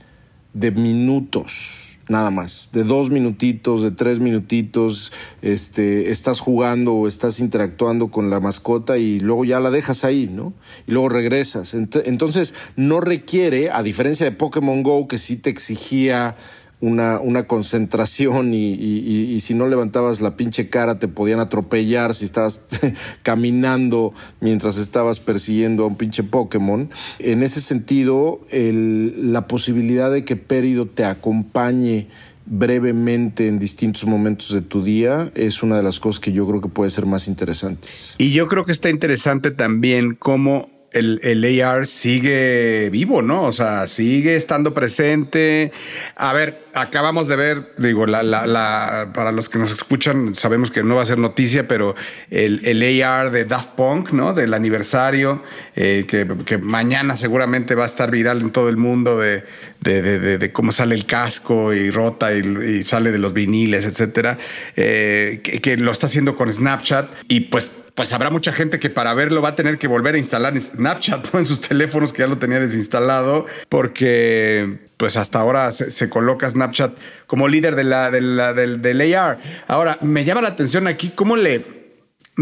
de 0.53 0.71
minutos, 0.71 1.97
nada 2.07 2.31
más, 2.31 2.69
de 2.73 2.83
dos 2.83 3.11
minutitos, 3.11 3.83
de 3.83 3.91
tres 3.91 4.19
minutitos, 4.19 5.11
este, 5.41 6.09
estás 6.09 6.39
jugando 6.39 6.93
o 6.93 7.07
estás 7.07 7.39
interactuando 7.39 8.09
con 8.09 8.29
la 8.29 8.39
mascota 8.39 8.97
y 8.97 9.19
luego 9.19 9.45
ya 9.45 9.59
la 9.59 9.69
dejas 9.69 10.03
ahí, 10.03 10.27
¿no? 10.27 10.53
Y 10.87 10.91
luego 10.91 11.09
regresas. 11.09 11.73
Entonces, 11.73 12.55
no 12.75 12.99
requiere, 12.99 13.69
a 13.69 13.83
diferencia 13.83 14.25
de 14.25 14.31
Pokémon 14.31 14.81
Go, 14.83 15.07
que 15.07 15.17
sí 15.17 15.35
te 15.35 15.49
exigía 15.49 16.35
una, 16.81 17.19
una 17.19 17.45
concentración 17.45 18.53
y, 18.53 18.73
y, 18.73 19.39
si 19.41 19.53
no 19.53 19.67
levantabas 19.67 20.21
la 20.21 20.37
pinche 20.37 20.69
cara 20.69 20.97
te 20.97 21.07
podían 21.07 21.39
atropellar 21.39 22.13
si 22.13 22.25
estabas 22.25 22.61
caminando 23.23 24.13
mientras 24.39 24.77
estabas 24.77 25.19
persiguiendo 25.19 25.83
a 25.83 25.87
un 25.87 25.95
pinche 25.95 26.23
Pokémon. 26.23 26.89
En 27.19 27.43
ese 27.43 27.59
sentido, 27.59 28.39
la 28.51 29.47
posibilidad 29.47 30.11
de 30.11 30.23
que 30.23 30.35
Pérido 30.35 30.85
te 30.85 31.03
acompañe 31.03 32.07
brevemente 32.45 33.47
en 33.47 33.59
distintos 33.59 34.05
momentos 34.05 34.51
de 34.53 34.61
tu 34.61 34.81
día 34.81 35.31
es 35.35 35.61
una 35.61 35.77
de 35.77 35.83
las 35.83 35.99
cosas 35.99 36.19
que 36.19 36.31
yo 36.31 36.47
creo 36.47 36.61
que 36.61 36.69
puede 36.69 36.89
ser 36.89 37.05
más 37.05 37.27
interesantes. 37.27 38.15
Y 38.17 38.31
yo 38.31 38.47
creo 38.47 38.65
que 38.65 38.71
está 38.71 38.89
interesante 38.89 39.51
también 39.51 40.15
cómo 40.15 40.78
el, 40.93 41.19
el, 41.23 41.61
AR 41.61 41.85
sigue 41.85 42.89
vivo, 42.91 43.21
¿no? 43.21 43.43
O 43.43 43.51
sea, 43.51 43.87
sigue 43.87 44.35
estando 44.35 44.73
presente. 44.73 45.71
A 46.15 46.33
ver, 46.33 46.63
acabamos 46.73 47.27
de 47.27 47.35
ver, 47.35 47.73
digo, 47.77 48.05
la, 48.05 48.23
la, 48.23 48.47
la, 48.47 49.11
para 49.13 49.31
los 49.31 49.49
que 49.49 49.57
nos 49.57 49.71
escuchan, 49.71 50.35
sabemos 50.35 50.71
que 50.71 50.83
no 50.83 50.95
va 50.95 51.03
a 51.03 51.05
ser 51.05 51.17
noticia, 51.17 51.67
pero 51.67 51.95
el, 52.29 52.61
el 52.65 53.03
AR 53.03 53.31
de 53.31 53.45
Daft 53.45 53.75
Punk, 53.75 54.11
¿no? 54.11 54.33
Del 54.33 54.53
aniversario, 54.53 55.43
eh, 55.75 56.05
que, 56.07 56.27
que, 56.45 56.57
mañana 56.57 57.15
seguramente 57.15 57.75
va 57.75 57.83
a 57.83 57.87
estar 57.87 58.11
viral 58.11 58.41
en 58.41 58.51
todo 58.51 58.69
el 58.69 58.77
mundo 58.77 59.17
de, 59.17 59.43
de, 59.81 60.01
de, 60.01 60.37
de 60.37 60.51
cómo 60.51 60.71
sale 60.71 60.95
el 60.95 61.05
casco 61.05 61.73
y 61.73 61.89
rota 61.89 62.33
y, 62.33 62.83
sale 62.83 63.11
de 63.11 63.19
los 63.19 63.33
viniles, 63.33 63.85
etcétera, 63.85 64.37
eh, 64.75 65.41
que, 65.43 65.61
que 65.61 65.77
lo 65.77 65.91
está 65.91 66.07
haciendo 66.07 66.35
con 66.35 66.51
Snapchat 66.51 67.09
y 67.27 67.41
pues 67.41 67.71
pues 67.99 68.13
habrá 68.13 68.29
mucha 68.29 68.53
gente 68.53 68.79
que 68.79 68.89
para 68.89 69.13
verlo 69.13 69.41
va 69.41 69.49
a 69.49 69.55
tener 69.55 69.77
que 69.77 69.85
volver 69.85 70.15
a 70.15 70.17
instalar 70.17 70.57
Snapchat 70.57 71.35
en 71.35 71.43
sus 71.43 71.59
teléfonos 71.59 72.13
que 72.13 72.19
ya 72.19 72.27
lo 72.27 72.37
tenía 72.37 72.57
desinstalado 72.57 73.45
porque 73.67 74.79
pues 74.95 75.17
hasta 75.17 75.41
ahora 75.41 75.69
se, 75.73 75.91
se 75.91 76.09
coloca 76.09 76.49
Snapchat 76.49 76.93
como 77.27 77.49
líder 77.49 77.75
de 77.75 77.83
la, 77.83 78.09
de 78.09 78.21
la, 78.21 78.53
del, 78.53 78.81
del 78.81 79.13
AR. 79.13 79.39
Ahora, 79.67 79.97
me 79.99 80.23
llama 80.23 80.41
la 80.41 80.47
atención 80.47 80.87
aquí 80.87 81.11
cómo 81.13 81.35
le 81.35 81.78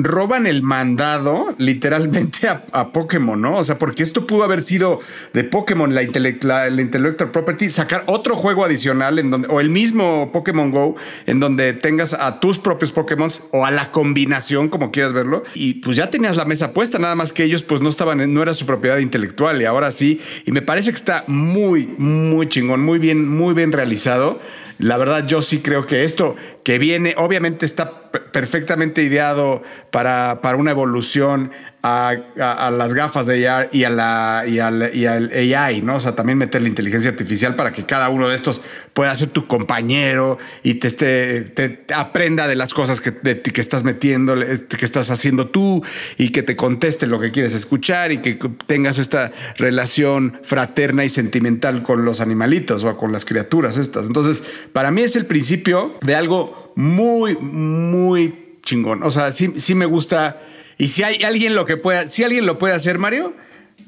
roban 0.03 0.47
el 0.47 0.63
mandado 0.63 1.55
literalmente 1.57 2.47
a, 2.47 2.91
Pokémon, 2.91 3.39
¿no? 3.39 3.57
O 3.57 3.63
sea, 3.63 3.77
porque 3.77 4.03
esto 4.03 4.25
pudo 4.25 4.43
haber 4.43 4.61
sido 4.61 4.99
de 5.33 5.43
Pokémon, 5.43 5.93
la, 5.93 6.03
Intellectual 6.03 7.31
Property, 7.31 7.69
sacar 7.69 8.03
otro 8.07 8.35
juego 8.35 8.63
adicional 8.63 9.19
en 9.19 9.31
donde, 9.31 9.47
o 9.49 9.59
el 9.59 9.69
mismo 9.69 10.31
Pokémon 10.31 10.71
Go, 10.71 10.95
en 11.25 11.39
donde 11.39 11.73
tengas 11.73 12.13
a 12.13 12.39
tus 12.39 12.57
propios 12.59 12.91
Pokémon 12.91 13.29
o 13.51 13.65
a 13.65 13.71
la 13.71 13.91
combinación, 13.91 14.69
como 14.69 14.91
quieras 14.91 15.13
verlo. 15.13 15.43
Y 15.53 15.75
pues 15.75 15.97
ya 15.97 16.09
tenías 16.09 16.37
la 16.37 16.45
mesa 16.45 16.73
puesta, 16.73 16.99
nada 16.99 17.15
más 17.15 17.33
que 17.33 17.43
ellos 17.43 17.63
pues 17.63 17.81
no 17.81 17.89
estaban, 17.89 18.33
no 18.33 18.41
era 18.41 18.53
su 18.53 18.65
propiedad 18.65 18.97
intelectual 18.97 19.61
y 19.61 19.65
ahora 19.65 19.91
sí. 19.91 20.21
Y 20.45 20.51
me 20.51 20.61
parece 20.61 20.91
que 20.91 20.97
está 20.97 21.23
muy, 21.27 21.87
muy 21.97 22.47
chingón, 22.47 22.81
muy 22.81 22.99
bien, 22.99 23.27
muy 23.27 23.53
bien 23.53 23.71
realizado. 23.71 24.39
La 24.79 24.97
verdad, 24.97 25.25
yo 25.25 25.41
sí 25.41 25.59
creo 25.59 25.87
que 25.87 26.03
esto 26.03 26.35
que 26.63 26.77
viene, 26.77 27.15
obviamente 27.17 27.65
está 27.65 28.06
perfectamente 28.31 29.03
ideado 29.03 29.63
para, 29.91 30.41
para 30.41 30.57
una 30.57 30.71
evolución 30.71 31.51
a, 31.83 32.71
las 32.71 32.93
gafas 32.93 33.25
de 33.27 33.47
AR 33.47 33.69
y, 33.71 33.83
al, 33.83 33.99
AI, 33.99 35.81
¿no? 35.81 35.95
O 35.95 35.99
sea, 35.99 36.15
también 36.15 36.37
meter 36.37 36.61
la 36.61 36.67
inteligencia 36.67 37.11
artificial 37.11 37.55
para 37.55 37.71
que 37.71 37.85
cada 37.85 38.09
uno 38.09 38.27
de 38.27 38.35
estos 38.35 38.61
pueda 38.93 39.15
ser 39.15 39.29
tu 39.29 39.47
compañero 39.47 40.37
y 40.63 40.75
te, 40.75 40.87
esté, 40.87 41.41
te, 41.41 41.85
aprenda 41.93 42.47
de 42.47 42.55
las 42.55 42.73
cosas 42.73 42.99
que, 42.99 43.11
de, 43.11 43.41
que 43.41 43.61
estás 43.61 43.83
metiendo, 43.83 44.35
que 44.35 44.85
estás 44.85 45.09
haciendo 45.11 45.49
tú 45.49 45.83
y 46.17 46.29
que 46.29 46.43
te 46.43 46.55
conteste 46.55 47.07
lo 47.07 47.19
que 47.19 47.31
quieres 47.31 47.53
escuchar 47.53 48.11
y 48.11 48.19
que 48.19 48.37
tengas 48.65 48.99
esta 48.99 49.31
relación 49.57 50.39
fraterna 50.43 51.05
y 51.05 51.09
sentimental 51.09 51.83
con 51.83 52.05
los 52.05 52.21
animalitos 52.21 52.83
o 52.83 52.97
con 52.97 53.11
las 53.11 53.23
criaturas 53.23 53.77
estas. 53.77 54.07
Entonces, 54.07 54.43
para 54.73 54.91
mí 54.91 55.01
es 55.01 55.15
el 55.15 55.25
principio 55.25 55.95
de 56.01 56.15
algo 56.15 56.66
muy, 56.77 57.35
muy 57.35 58.59
chingón. 58.61 59.03
O 59.03 59.11
sea, 59.11 59.31
sí, 59.31 59.53
sí 59.57 59.75
me 59.75 59.85
gusta 59.85 60.39
y 60.77 60.89
si 60.89 61.03
hay 61.03 61.23
alguien 61.23 61.55
lo 61.55 61.65
que 61.65 61.75
pueda, 61.75 62.07
si 62.07 62.23
alguien 62.23 62.45
lo 62.45 62.59
puede 62.59 62.75
hacer, 62.75 62.99
Mario, 62.99 63.33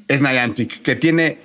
es 0.08 0.20
Niantic, 0.20 0.82
que 0.82 0.96
tiene, 0.96 1.38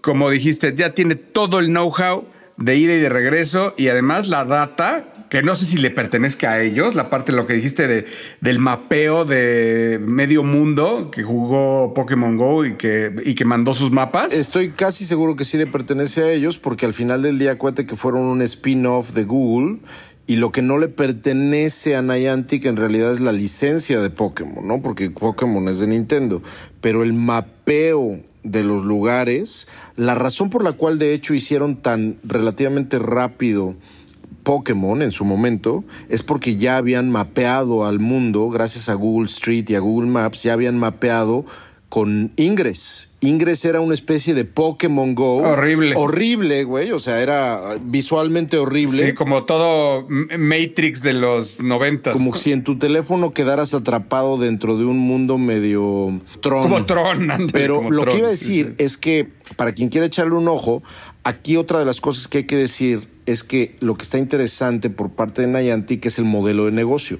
como 0.00 0.30
dijiste, 0.30 0.72
ya 0.74 0.94
tiene 0.94 1.16
todo 1.16 1.58
el 1.58 1.66
know-how 1.66 2.26
de 2.56 2.76
ida 2.76 2.94
y 2.94 3.00
de 3.00 3.10
regreso 3.10 3.74
y 3.76 3.88
además 3.88 4.28
la 4.28 4.46
data 4.46 5.12
que 5.28 5.42
no 5.42 5.56
sé 5.56 5.66
si 5.66 5.76
le 5.76 5.90
pertenezca 5.90 6.52
a 6.52 6.62
ellos, 6.62 6.94
la 6.94 7.10
parte 7.10 7.32
de 7.32 7.36
lo 7.36 7.46
que 7.46 7.54
dijiste 7.54 7.88
de, 7.88 8.06
del 8.40 8.60
mapeo 8.60 9.24
de 9.24 9.98
medio 10.00 10.44
mundo 10.44 11.10
que 11.10 11.24
jugó 11.24 11.92
Pokémon 11.94 12.36
Go 12.36 12.64
y 12.64 12.76
que, 12.76 13.12
y 13.24 13.34
que 13.34 13.44
mandó 13.44 13.74
sus 13.74 13.90
mapas. 13.90 14.32
Estoy 14.32 14.70
casi 14.70 15.04
seguro 15.04 15.34
que 15.34 15.44
sí 15.44 15.58
le 15.58 15.66
pertenece 15.66 16.22
a 16.22 16.30
ellos 16.30 16.58
porque 16.58 16.86
al 16.86 16.94
final 16.94 17.22
del 17.22 17.38
día 17.38 17.58
cuente 17.58 17.86
que 17.86 17.96
fueron 17.96 18.22
un 18.22 18.40
spin-off 18.40 19.14
de 19.14 19.24
Google 19.24 19.80
y 20.26 20.36
lo 20.36 20.50
que 20.50 20.62
no 20.62 20.78
le 20.78 20.88
pertenece 20.88 21.94
a 21.94 22.02
Niantic 22.02 22.64
en 22.66 22.76
realidad 22.76 23.12
es 23.12 23.20
la 23.20 23.32
licencia 23.32 24.00
de 24.00 24.10
Pokémon, 24.10 24.66
¿no? 24.66 24.82
Porque 24.82 25.10
Pokémon 25.10 25.68
es 25.68 25.78
de 25.80 25.86
Nintendo, 25.86 26.42
pero 26.80 27.02
el 27.02 27.12
mapeo 27.12 28.18
de 28.42 28.64
los 28.64 28.84
lugares, 28.84 29.66
la 29.96 30.14
razón 30.14 30.50
por 30.50 30.62
la 30.62 30.72
cual 30.72 30.98
de 30.98 31.12
hecho 31.12 31.34
hicieron 31.34 31.76
tan 31.76 32.18
relativamente 32.24 32.98
rápido 32.98 33.76
Pokémon 34.42 35.02
en 35.02 35.10
su 35.10 35.24
momento 35.24 35.84
es 36.08 36.22
porque 36.22 36.54
ya 36.54 36.76
habían 36.76 37.10
mapeado 37.10 37.84
al 37.84 37.98
mundo, 37.98 38.48
gracias 38.48 38.88
a 38.88 38.94
Google 38.94 39.26
Street 39.26 39.68
y 39.68 39.74
a 39.74 39.80
Google 39.80 40.08
Maps, 40.08 40.44
ya 40.44 40.52
habían 40.52 40.78
mapeado 40.78 41.44
con 41.88 42.32
Ingress. 42.36 43.08
Ingress 43.26 43.64
era 43.64 43.80
una 43.80 43.94
especie 43.94 44.34
de 44.34 44.44
Pokémon 44.44 45.14
Go. 45.14 45.38
Horrible. 45.38 45.94
Horrible, 45.96 46.64
güey. 46.64 46.92
O 46.92 46.98
sea, 46.98 47.20
era 47.20 47.76
visualmente 47.80 48.58
horrible. 48.58 49.06
Sí, 49.06 49.14
como 49.14 49.44
todo 49.44 50.06
Matrix 50.08 51.02
de 51.02 51.12
los 51.12 51.62
noventas. 51.62 52.14
Como 52.14 52.34
si 52.36 52.52
en 52.52 52.64
tu 52.64 52.78
teléfono 52.78 53.32
quedaras 53.32 53.74
atrapado 53.74 54.38
dentro 54.38 54.76
de 54.76 54.84
un 54.84 54.98
mundo 54.98 55.38
medio 55.38 56.20
Tron. 56.40 56.62
Como 56.62 56.84
Tron. 56.84 57.48
Pero 57.52 57.76
como 57.76 57.90
lo 57.90 58.02
Tron, 58.02 58.12
que 58.12 58.18
iba 58.18 58.26
a 58.28 58.30
decir 58.30 58.66
sí, 58.66 58.70
sí. 58.70 58.84
es 58.84 58.96
que, 58.96 59.28
para 59.56 59.72
quien 59.72 59.88
quiera 59.88 60.06
echarle 60.06 60.34
un 60.34 60.48
ojo, 60.48 60.82
aquí 61.24 61.56
otra 61.56 61.78
de 61.78 61.84
las 61.84 62.00
cosas 62.00 62.28
que 62.28 62.38
hay 62.38 62.44
que 62.44 62.56
decir 62.56 63.08
es 63.26 63.42
que 63.42 63.76
lo 63.80 63.96
que 63.96 64.04
está 64.04 64.18
interesante 64.18 64.88
por 64.88 65.10
parte 65.10 65.42
de 65.42 65.48
Niantic 65.48 66.06
es 66.06 66.18
el 66.18 66.24
modelo 66.24 66.66
de 66.66 66.72
negocio. 66.72 67.18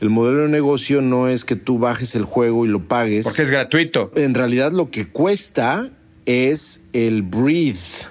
El 0.00 0.10
modelo 0.10 0.42
de 0.42 0.48
negocio 0.48 1.02
no 1.02 1.28
es 1.28 1.44
que 1.44 1.56
tú 1.56 1.78
bajes 1.78 2.14
el 2.14 2.24
juego 2.24 2.64
y 2.64 2.68
lo 2.68 2.86
pagues. 2.88 3.24
Porque 3.24 3.42
es 3.42 3.50
gratuito. 3.50 4.10
En 4.16 4.34
realidad 4.34 4.72
lo 4.72 4.90
que 4.90 5.08
cuesta 5.08 5.90
es 6.26 6.80
el 6.92 7.22
breathe. 7.22 8.08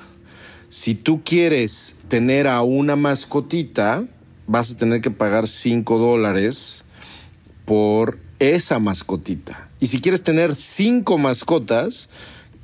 Si 0.70 0.96
tú 0.96 1.22
quieres 1.24 1.96
tener 2.08 2.48
a 2.48 2.62
una 2.62 2.96
mascotita, 2.96 4.06
vas 4.48 4.72
a 4.72 4.78
tener 4.78 5.02
que 5.02 5.12
pagar 5.12 5.48
5 5.48 6.00
dólares 6.00 6.84
por 7.66 8.20
esa 8.40 8.80
mascotita. 8.80 9.70
Y 9.80 9.88
si 9.88 10.00
quieres 10.00 10.24
tener 10.24 10.56
cinco 10.56 11.18
mascotas, 11.18 12.10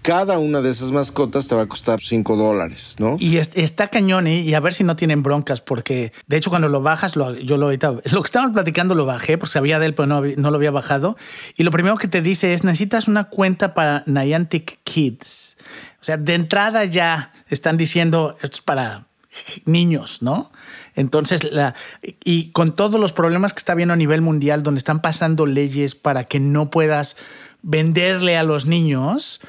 cada 0.02 0.40
una 0.40 0.62
de 0.62 0.70
esas 0.70 0.92
mascotas 0.92 1.48
te 1.48 1.56
va 1.56 1.64
a 1.64 1.68
costar 1.68 2.02
5 2.02 2.36
dólares, 2.36 2.96
¿no? 3.00 3.18
Y 3.20 3.38
está 3.38 3.88
cañón, 3.88 4.28
¿eh? 4.28 4.42
y 4.42 4.54
a 4.54 4.60
ver 4.60 4.74
si 4.74 4.84
no 4.84 4.96
tienen 4.96 5.24
broncas, 5.24 5.62
porque 5.62 6.14
de 6.28 6.38
hecho 6.38 6.50
cuando 6.50 6.70
lo 6.70 6.82
bajas, 6.82 7.16
lo, 7.16 7.36
yo 7.36 7.58
lo 7.58 7.68
ahorita, 7.68 7.92
lo 8.12 8.22
que 8.22 8.28
estaban 8.28 8.54
platicando 8.54 8.96
lo 8.96 9.06
bajé, 9.06 9.38
porque 9.38 9.52
sabía 9.52 9.80
de 9.80 9.88
él, 9.88 9.94
pero 9.94 10.08
no, 10.08 10.22
no, 10.22 10.52
lo 10.52 10.58
había 10.58 10.72
bajado. 10.72 11.18
Y 11.58 11.64
lo 11.64 11.72
primero 11.72 11.98
que 11.98 12.08
te 12.08 12.22
dice 12.22 12.54
es, 12.54 12.64
necesitas 12.64 13.08
una 13.08 13.26
cuenta 13.26 13.74
para 13.74 14.04
Niantic 14.06 14.80
Kids. 14.84 15.58
O 16.02 16.04
sea, 16.04 16.18
de 16.18 16.34
entrada 16.34 16.86
ya 16.86 17.34
están 17.50 17.78
diciendo, 17.78 18.38
esto 18.42 18.58
es 18.58 18.62
para 18.62 19.06
niños, 19.66 20.22
¿no? 20.22 20.52
Entonces, 20.96 21.44
la, 21.44 21.76
y 22.24 22.52
con 22.52 22.76
todos 22.76 23.00
los 23.00 23.14
problemas 23.14 23.54
que 23.54 23.60
está 23.60 23.76
viendo 23.76 23.94
a 23.94 23.98
nivel 23.98 24.22
mundial, 24.22 24.64
donde 24.64 24.80
están 24.80 25.02
pasando 25.02 25.46
leyes 25.46 25.96
para 25.96 26.24
que 26.24 26.40
no 26.40 26.70
puedas 26.70 27.16
venderle 27.62 28.38
a 28.38 28.44
los 28.44 28.66
niños, 28.66 29.42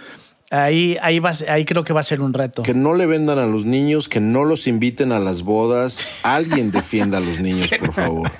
Ahí, 0.53 0.99
ahí, 1.01 1.21
va, 1.21 1.31
ahí 1.49 1.65
creo 1.65 1.85
que 1.85 1.93
va 1.93 2.01
a 2.01 2.05
ser 2.05 2.21
un 2.21 2.35
reto. 2.35 2.63
Que 2.63 2.75
no 2.75 2.95
le 2.95 3.07
vendan 3.07 3.39
a 3.39 3.47
los 3.47 3.65
niños, 3.65 4.09
que 4.09 4.21
no 4.21 4.45
los 4.45 4.67
inviten 4.67 5.13
a 5.13 5.21
las 5.21 5.45
bodas. 5.45 6.11
Alguien 6.25 6.73
defienda 6.73 7.19
a 7.19 7.21
los 7.21 7.39
niños, 7.39 7.71
por 7.79 7.93
favor. 7.95 8.31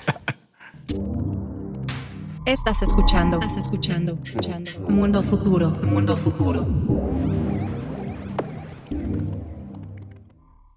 Estás 2.45 2.81
escuchando. 2.81 3.39
Estás 3.39 3.55
escuchando. 3.55 4.19
escuchando. 4.25 4.71
Mundo 4.89 5.23
futuro. 5.23 5.69
Mundo 5.69 6.17
futuro. 6.17 6.67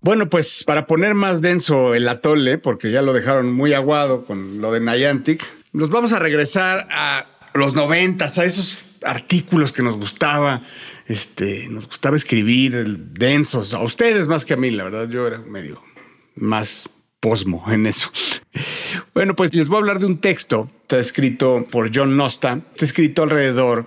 Bueno, 0.02 0.30
pues 0.30 0.62
para 0.64 0.86
poner 0.86 1.14
más 1.14 1.40
denso 1.40 1.94
el 1.94 2.06
atole, 2.06 2.58
porque 2.58 2.92
ya 2.92 3.02
lo 3.02 3.12
dejaron 3.12 3.52
muy 3.52 3.72
aguado 3.72 4.24
con 4.24 4.60
lo 4.60 4.70
de 4.70 4.78
Niantic, 4.78 5.44
nos 5.72 5.90
vamos 5.90 6.12
a 6.12 6.20
regresar 6.20 6.86
a 6.92 7.26
los 7.54 7.74
noventas, 7.74 8.38
a 8.38 8.44
esos 8.44 8.84
artículos 9.02 9.72
que 9.72 9.82
nos 9.82 9.96
gustaba 9.96 10.62
este, 11.06 11.68
nos 11.68 11.86
gustaba 11.86 12.16
escribir 12.16 12.72
densos, 12.98 13.74
a 13.74 13.82
ustedes 13.82 14.28
más 14.28 14.44
que 14.44 14.54
a 14.54 14.56
mí, 14.56 14.70
la 14.70 14.84
verdad, 14.84 15.08
yo 15.08 15.26
era 15.26 15.38
medio 15.38 15.82
más 16.34 16.88
posmo 17.20 17.64
en 17.70 17.86
eso. 17.86 18.10
Bueno, 19.12 19.34
pues 19.34 19.54
les 19.54 19.68
voy 19.68 19.76
a 19.76 19.80
hablar 19.80 19.98
de 19.98 20.06
un 20.06 20.18
texto, 20.18 20.70
está 20.82 20.98
escrito 20.98 21.66
por 21.70 21.90
John 21.94 22.16
Nosta, 22.16 22.60
está 22.72 22.84
escrito 22.84 23.22
alrededor 23.22 23.86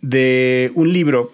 de 0.00 0.70
un 0.74 0.92
libro 0.92 1.32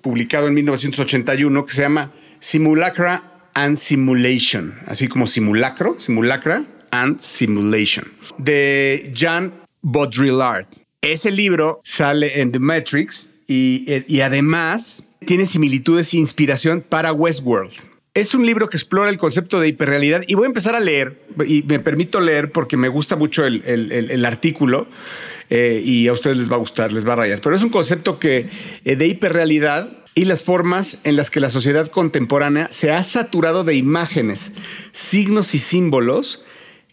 publicado 0.00 0.46
en 0.46 0.54
1981 0.54 1.66
que 1.66 1.72
se 1.72 1.82
llama 1.82 2.12
Simulacra 2.40 3.50
and 3.54 3.76
Simulation, 3.76 4.74
así 4.86 5.08
como 5.08 5.26
simulacro, 5.26 5.98
simulacra 5.98 6.64
and 6.90 7.18
simulation, 7.18 8.06
de 8.38 9.10
Jean 9.12 9.52
Baudrillard. 9.82 10.66
Ese 11.00 11.30
libro 11.30 11.80
sale 11.84 12.40
en 12.40 12.52
The 12.52 12.58
Matrix 12.58 13.28
y, 13.48 14.20
además 14.20 15.02
tiene 15.24 15.46
similitudes 15.46 16.14
e 16.14 16.18
inspiración 16.18 16.84
para 16.86 17.12
Westworld. 17.12 17.72
Es 18.14 18.34
un 18.34 18.46
libro 18.46 18.68
que 18.68 18.76
explora 18.76 19.10
el 19.10 19.18
concepto 19.18 19.58
de 19.58 19.68
hiperrealidad 19.68 20.22
y 20.26 20.34
voy 20.34 20.44
a 20.44 20.48
empezar 20.48 20.74
a 20.74 20.80
leer, 20.80 21.20
y 21.46 21.62
me 21.62 21.78
permito 21.78 22.20
leer 22.20 22.52
porque 22.52 22.76
me 22.76 22.88
gusta 22.88 23.16
mucho 23.16 23.44
el, 23.44 24.24
artículo 24.24 24.88
eh, 25.50 25.82
y 25.84 26.08
a 26.08 26.12
ustedes 26.12 26.36
les 26.36 26.50
va 26.50 26.56
a 26.56 26.58
gustar, 26.58 26.92
les 26.92 27.06
va 27.06 27.14
a 27.14 27.16
rayar, 27.16 27.40
pero 27.40 27.56
es 27.56 27.62
un 27.62 27.70
concepto 27.70 28.18
que 28.18 28.48
eh, 28.84 28.96
de 28.96 29.06
hiperrealidad 29.06 29.98
y 30.14 30.24
las 30.24 30.42
formas 30.42 30.98
en 31.04 31.16
las 31.16 31.30
que 31.30 31.40
la 31.40 31.48
sociedad 31.48 31.88
contemporánea 31.88 32.68
se 32.70 32.90
ha 32.90 33.02
saturado 33.02 33.64
de 33.64 33.76
imágenes, 33.76 34.52
signos 34.92 35.54
y 35.54 35.58
símbolos 35.58 36.44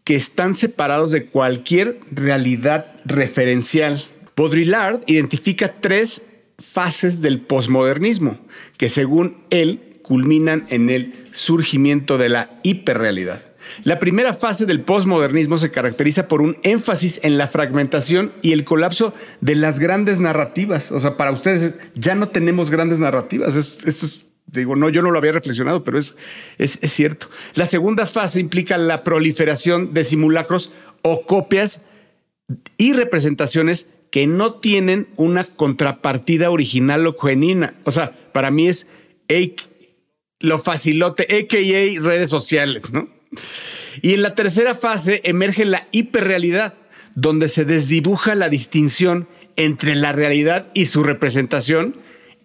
que 0.04 0.16
están 0.16 0.54
separados 0.54 1.12
de 1.12 1.26
cualquier 1.26 2.00
realidad 2.12 2.94
referencial. 3.04 4.04
Baudrillard 4.36 5.02
identifica 5.08 5.74
tres 5.82 6.22
fases 6.60 7.22
del 7.22 7.42
posmodernismo, 7.42 8.40
que 8.78 8.90
según 8.90 9.38
él 9.50 10.00
culminan 10.02 10.66
en 10.70 10.90
el 10.90 11.14
surgimiento 11.32 12.18
de 12.18 12.30
la 12.30 12.50
hiperrealidad. 12.64 13.42
La 13.84 14.00
primera 14.00 14.34
fase 14.34 14.66
del 14.66 14.82
posmodernismo 14.82 15.58
se 15.58 15.72
caracteriza 15.72 16.28
por 16.28 16.42
un 16.42 16.58
énfasis 16.64 17.20
en 17.24 17.38
la 17.38 17.48
fragmentación 17.48 18.32
y 18.44 18.52
el 18.52 18.64
colapso 18.64 19.14
de 19.42 19.56
las 19.56 19.80
grandes 19.80 20.20
narrativas. 20.20 20.92
O 20.92 21.00
sea, 21.00 21.18
para 21.18 21.32
ustedes 21.32 21.76
ya 21.96 22.14
no 22.14 22.30
tenemos 22.30 22.70
grandes 22.70 23.00
narrativas. 23.00 23.56
Esto 23.56 24.06
es, 24.06 24.26
digo, 24.46 24.76
no, 24.76 24.90
yo 24.90 25.02
no 25.02 25.10
lo 25.10 25.18
había 25.18 25.32
reflexionado, 25.32 25.84
pero 25.84 25.98
es, 25.98 26.16
es, 26.60 26.78
es 26.82 26.92
cierto. 26.92 27.28
La 27.56 27.66
segunda 27.66 28.06
fase 28.06 28.40
implica 28.40 28.78
la 28.78 29.04
proliferación 29.04 29.94
de 29.94 30.04
simulacros 30.04 30.72
o 31.02 31.26
copias 31.26 31.82
y 32.78 32.94
representaciones 32.94 33.90
que 34.16 34.28
no 34.28 34.54
tienen 34.54 35.10
una 35.18 35.44
contrapartida 35.44 36.50
original 36.50 37.06
o 37.06 37.18
genuina. 37.18 37.74
O 37.84 37.92
sea, 37.92 38.14
para 38.32 38.50
mí 38.50 38.70
es 38.70 38.88
lo 40.40 40.58
facilote, 40.58 41.24
AKA 41.24 42.02
redes 42.02 42.30
sociales, 42.30 42.94
¿no? 42.94 43.10
Y 44.02 44.14
en 44.14 44.22
la 44.22 44.34
tercera 44.34 44.74
fase 44.74 45.20
emerge 45.26 45.66
la 45.66 45.90
hiperrealidad, 45.92 46.76
donde 47.16 47.50
se 47.50 47.66
desdibuja 47.66 48.36
la 48.36 48.48
distinción 48.48 49.28
entre 49.58 49.96
la 49.96 50.14
realidad 50.14 50.68
y 50.74 50.86
su 50.86 51.04
representación, 51.04 51.98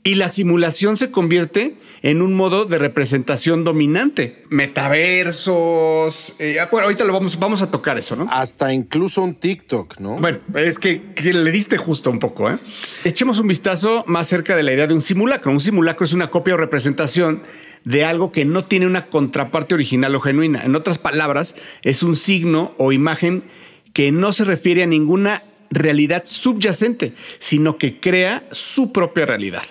y 0.02 0.14
la 0.14 0.28
simulación 0.28 0.96
se 0.96 1.10
convierte 1.10 1.76
en 2.02 2.22
un 2.22 2.34
modo 2.34 2.64
de 2.64 2.78
representación 2.78 3.64
dominante. 3.64 4.44
Metaversos. 4.48 6.34
Eh, 6.38 6.58
ah, 6.58 6.68
bueno, 6.70 6.84
ahorita 6.84 7.04
lo 7.04 7.12
vamos, 7.12 7.38
vamos 7.38 7.60
a 7.60 7.70
tocar 7.70 7.98
eso, 7.98 8.16
¿no? 8.16 8.26
Hasta 8.30 8.72
incluso 8.72 9.22
un 9.22 9.34
TikTok, 9.34 9.98
¿no? 9.98 10.16
Bueno, 10.16 10.38
es 10.54 10.78
que, 10.78 11.02
le 11.22 11.50
diste 11.50 11.76
justo 11.76 12.10
un 12.10 12.18
poco, 12.18 12.50
¿eh? 12.50 12.58
Echemos 13.04 13.38
un 13.38 13.48
vistazo 13.48 14.04
más 14.06 14.28
cerca 14.28 14.56
de 14.56 14.62
la 14.62 14.72
idea 14.72 14.86
de 14.86 14.94
un 14.94 15.02
simulacro. 15.02 15.52
Un 15.52 15.60
simulacro 15.60 16.06
es 16.06 16.14
una 16.14 16.30
copia 16.30 16.54
o 16.54 16.56
representación 16.56 17.42
de 17.84 18.04
algo 18.04 18.32
que 18.32 18.46
no 18.46 18.64
tiene 18.64 18.86
una 18.86 19.06
contraparte 19.06 19.74
original 19.74 20.14
o 20.14 20.20
genuina. 20.20 20.64
En 20.64 20.76
otras 20.76 20.96
palabras, 20.96 21.54
es 21.82 22.02
un 22.02 22.16
signo 22.16 22.74
o 22.78 22.92
imagen 22.92 23.44
que 23.92 24.12
no 24.12 24.32
se 24.32 24.44
refiere 24.44 24.82
a 24.82 24.86
ninguna 24.86 25.42
realidad 25.70 26.22
subyacente, 26.24 27.12
sino 27.38 27.76
que 27.76 28.00
crea 28.00 28.44
su 28.50 28.92
propia 28.92 29.26
realidad. 29.26 29.62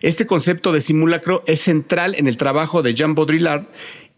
Este 0.00 0.26
concepto 0.26 0.72
de 0.72 0.80
simulacro 0.80 1.42
es 1.46 1.60
central 1.60 2.14
en 2.16 2.26
el 2.26 2.36
trabajo 2.36 2.82
de 2.82 2.94
Jean 2.94 3.14
Baudrillard 3.14 3.64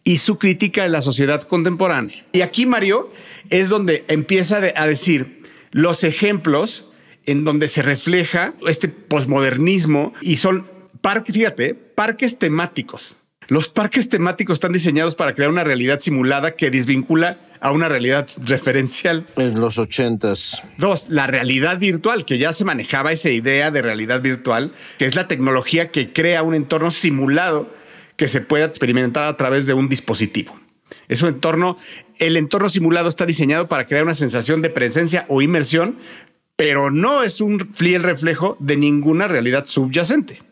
y 0.04 0.18
su 0.18 0.38
crítica 0.38 0.84
de 0.84 0.88
la 0.88 1.02
sociedad 1.02 1.42
contemporánea. 1.42 2.24
Y 2.32 2.42
aquí, 2.42 2.66
Mario, 2.66 3.10
es 3.50 3.68
donde 3.68 4.04
empieza 4.08 4.58
a 4.58 4.86
decir 4.86 5.42
los 5.72 6.04
ejemplos 6.04 6.86
en 7.26 7.44
donde 7.44 7.68
se 7.68 7.82
refleja 7.82 8.54
este 8.66 8.88
posmodernismo 8.88 10.14
y 10.20 10.36
son 10.36 10.66
parques, 11.00 11.34
fíjate, 11.34 11.74
parques 11.74 12.38
temáticos. 12.38 13.16
Los 13.48 13.68
parques 13.68 14.08
temáticos 14.08 14.56
están 14.56 14.72
diseñados 14.72 15.14
para 15.14 15.34
crear 15.34 15.50
una 15.50 15.64
realidad 15.64 15.98
simulada 15.98 16.56
que 16.56 16.70
desvincula 16.70 17.38
a 17.60 17.70
una 17.72 17.88
realidad 17.88 18.28
referencial. 18.44 19.26
En 19.36 19.60
los 19.60 19.78
ochentas. 19.78 20.62
Dos, 20.78 21.08
la 21.08 21.26
realidad 21.26 21.78
virtual, 21.78 22.24
que 22.24 22.38
ya 22.38 22.52
se 22.52 22.64
manejaba 22.64 23.12
esa 23.12 23.30
idea 23.30 23.70
de 23.70 23.82
realidad 23.82 24.20
virtual, 24.20 24.72
que 24.98 25.06
es 25.06 25.14
la 25.14 25.28
tecnología 25.28 25.90
que 25.90 26.12
crea 26.12 26.42
un 26.42 26.54
entorno 26.54 26.90
simulado 26.90 27.74
que 28.16 28.28
se 28.28 28.40
pueda 28.40 28.64
experimentar 28.64 29.24
a 29.24 29.36
través 29.36 29.66
de 29.66 29.74
un 29.74 29.88
dispositivo. 29.88 30.58
Es 31.08 31.22
un 31.22 31.28
entorno, 31.28 31.76
el 32.18 32.36
entorno 32.36 32.68
simulado 32.68 33.08
está 33.08 33.26
diseñado 33.26 33.68
para 33.68 33.86
crear 33.86 34.04
una 34.04 34.14
sensación 34.14 34.62
de 34.62 34.70
presencia 34.70 35.24
o 35.28 35.42
inmersión, 35.42 35.98
pero 36.56 36.90
no 36.90 37.22
es 37.22 37.40
un 37.40 37.72
fiel 37.74 38.02
reflejo 38.02 38.56
de 38.60 38.76
ninguna 38.76 39.28
realidad 39.28 39.66
subyacente. 39.66 40.42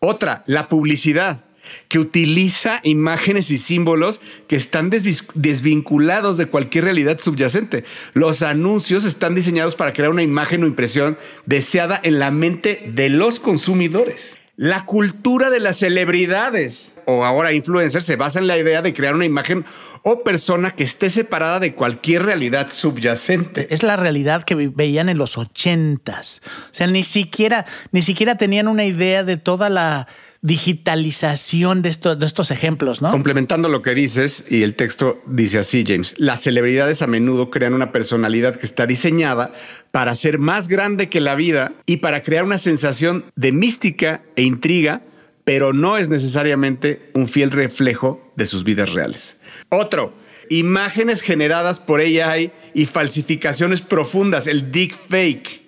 Otra, 0.00 0.42
la 0.46 0.68
publicidad 0.68 1.43
que 1.88 1.98
utiliza 1.98 2.80
imágenes 2.82 3.50
y 3.50 3.58
símbolos 3.58 4.20
que 4.48 4.56
están 4.56 4.90
desvinculados 4.90 6.36
de 6.36 6.46
cualquier 6.46 6.84
realidad 6.84 7.18
subyacente. 7.18 7.84
Los 8.12 8.42
anuncios 8.42 9.04
están 9.04 9.34
diseñados 9.34 9.76
para 9.76 9.92
crear 9.92 10.10
una 10.10 10.22
imagen 10.22 10.64
o 10.64 10.66
impresión 10.66 11.18
deseada 11.46 12.00
en 12.02 12.18
la 12.18 12.30
mente 12.30 12.82
de 12.94 13.08
los 13.08 13.40
consumidores. 13.40 14.38
La 14.56 14.84
cultura 14.84 15.50
de 15.50 15.58
las 15.58 15.78
celebridades 15.78 16.92
o 17.06 17.24
ahora 17.24 17.52
influencers 17.52 18.04
se 18.04 18.16
basa 18.16 18.38
en 18.38 18.46
la 18.46 18.56
idea 18.56 18.82
de 18.82 18.94
crear 18.94 19.14
una 19.14 19.24
imagen 19.24 19.64
o 20.02 20.22
persona 20.22 20.74
que 20.76 20.84
esté 20.84 21.10
separada 21.10 21.60
de 21.60 21.74
cualquier 21.74 22.24
realidad 22.24 22.68
subyacente. 22.68 23.66
Es 23.70 23.82
la 23.82 23.96
realidad 23.96 24.44
que 24.44 24.54
veían 24.54 25.08
en 25.08 25.18
los 25.18 25.38
ochentas. 25.38 26.42
O 26.70 26.74
sea, 26.74 26.86
ni 26.86 27.04
siquiera, 27.04 27.64
ni 27.90 28.02
siquiera 28.02 28.36
tenían 28.36 28.68
una 28.68 28.84
idea 28.84 29.24
de 29.24 29.38
toda 29.38 29.70
la 29.70 30.06
digitalización 30.44 31.80
de, 31.80 31.96
de 32.18 32.26
estos 32.26 32.50
ejemplos, 32.50 33.00
¿no? 33.00 33.10
Complementando 33.10 33.70
lo 33.70 33.80
que 33.80 33.94
dices, 33.94 34.44
y 34.50 34.62
el 34.62 34.74
texto 34.74 35.22
dice 35.26 35.58
así, 35.58 35.84
James, 35.86 36.14
las 36.18 36.42
celebridades 36.42 37.00
a 37.00 37.06
menudo 37.06 37.50
crean 37.50 37.72
una 37.72 37.92
personalidad 37.92 38.54
que 38.56 38.66
está 38.66 38.86
diseñada 38.86 39.54
para 39.90 40.14
ser 40.16 40.38
más 40.38 40.68
grande 40.68 41.08
que 41.08 41.22
la 41.22 41.34
vida 41.34 41.72
y 41.86 41.96
para 41.96 42.22
crear 42.22 42.44
una 42.44 42.58
sensación 42.58 43.24
de 43.36 43.52
mística 43.52 44.22
e 44.36 44.42
intriga 44.42 45.00
pero 45.44 45.72
no 45.72 45.98
es 45.98 46.08
necesariamente 46.08 47.10
un 47.12 47.28
fiel 47.28 47.50
reflejo 47.50 48.32
de 48.34 48.46
sus 48.46 48.64
vidas 48.64 48.94
reales. 48.94 49.36
Otro, 49.68 50.14
imágenes 50.48 51.20
generadas 51.20 51.80
por 51.80 52.00
AI 52.00 52.50
y 52.72 52.86
falsificaciones 52.86 53.82
profundas, 53.82 54.46
el 54.46 54.72
deepfake. 54.72 55.63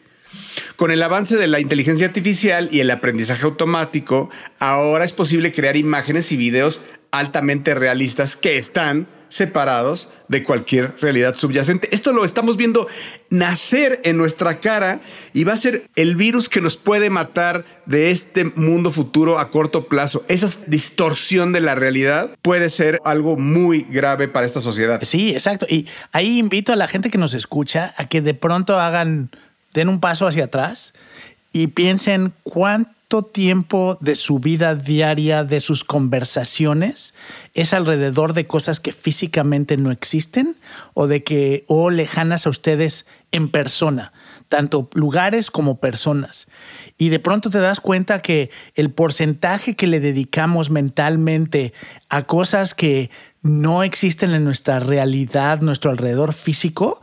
Con 0.76 0.90
el 0.90 1.02
avance 1.02 1.36
de 1.36 1.46
la 1.46 1.58
inteligencia 1.58 2.06
artificial 2.06 2.68
y 2.70 2.80
el 2.80 2.90
aprendizaje 2.90 3.44
automático, 3.44 4.28
ahora 4.58 5.04
es 5.04 5.14
posible 5.14 5.52
crear 5.52 5.76
imágenes 5.76 6.32
y 6.32 6.36
videos 6.36 6.82
altamente 7.10 7.74
realistas 7.74 8.36
que 8.36 8.58
están 8.58 9.06
separados 9.28 10.10
de 10.28 10.44
cualquier 10.44 10.94
realidad 11.00 11.34
subyacente. 11.34 11.88
Esto 11.92 12.12
lo 12.12 12.24
estamos 12.24 12.56
viendo 12.56 12.86
nacer 13.30 14.00
en 14.04 14.16
nuestra 14.16 14.60
cara 14.60 15.00
y 15.32 15.44
va 15.44 15.54
a 15.54 15.56
ser 15.56 15.88
el 15.96 16.16
virus 16.16 16.48
que 16.48 16.60
nos 16.60 16.76
puede 16.76 17.10
matar 17.10 17.64
de 17.86 18.10
este 18.10 18.44
mundo 18.44 18.90
futuro 18.90 19.38
a 19.38 19.50
corto 19.50 19.88
plazo. 19.88 20.24
Esa 20.28 20.48
distorsión 20.66 21.52
de 21.52 21.60
la 21.60 21.74
realidad 21.74 22.36
puede 22.42 22.68
ser 22.68 23.00
algo 23.04 23.36
muy 23.36 23.86
grave 23.90 24.28
para 24.28 24.46
esta 24.46 24.60
sociedad. 24.60 25.00
Sí, 25.02 25.30
exacto. 25.30 25.66
Y 25.68 25.86
ahí 26.12 26.38
invito 26.38 26.72
a 26.72 26.76
la 26.76 26.88
gente 26.88 27.10
que 27.10 27.18
nos 27.18 27.34
escucha 27.34 27.94
a 27.96 28.08
que 28.08 28.20
de 28.20 28.34
pronto 28.34 28.78
hagan, 28.78 29.30
den 29.76 29.90
un 29.90 30.00
paso 30.00 30.26
hacia 30.26 30.46
atrás 30.46 30.94
y 31.52 31.68
piensen 31.68 32.32
cuánto 32.42 33.22
tiempo 33.22 33.98
de 34.00 34.16
su 34.16 34.38
vida 34.40 34.74
diaria, 34.74 35.44
de 35.44 35.60
sus 35.60 35.84
conversaciones, 35.84 37.14
es 37.54 37.72
alrededor 37.74 38.32
de 38.32 38.46
cosas 38.46 38.80
que 38.80 38.92
físicamente 38.92 39.76
no 39.76 39.90
existen 39.92 40.56
o 40.94 41.06
de 41.06 41.22
que 41.22 41.64
o 41.68 41.90
lejanas 41.90 42.46
a 42.46 42.50
ustedes 42.50 43.06
en 43.32 43.50
persona, 43.50 44.12
tanto 44.48 44.88
lugares 44.94 45.50
como 45.50 45.78
personas. 45.78 46.48
Y 46.96 47.10
de 47.10 47.20
pronto 47.20 47.50
te 47.50 47.60
das 47.60 47.80
cuenta 47.80 48.22
que 48.22 48.50
el 48.74 48.90
porcentaje 48.90 49.76
que 49.76 49.86
le 49.86 50.00
dedicamos 50.00 50.70
mentalmente 50.70 51.74
a 52.08 52.22
cosas 52.22 52.74
que 52.74 53.10
no 53.42 53.82
existen 53.82 54.32
en 54.32 54.42
nuestra 54.42 54.80
realidad, 54.80 55.60
nuestro 55.60 55.90
alrededor 55.90 56.32
físico, 56.32 57.02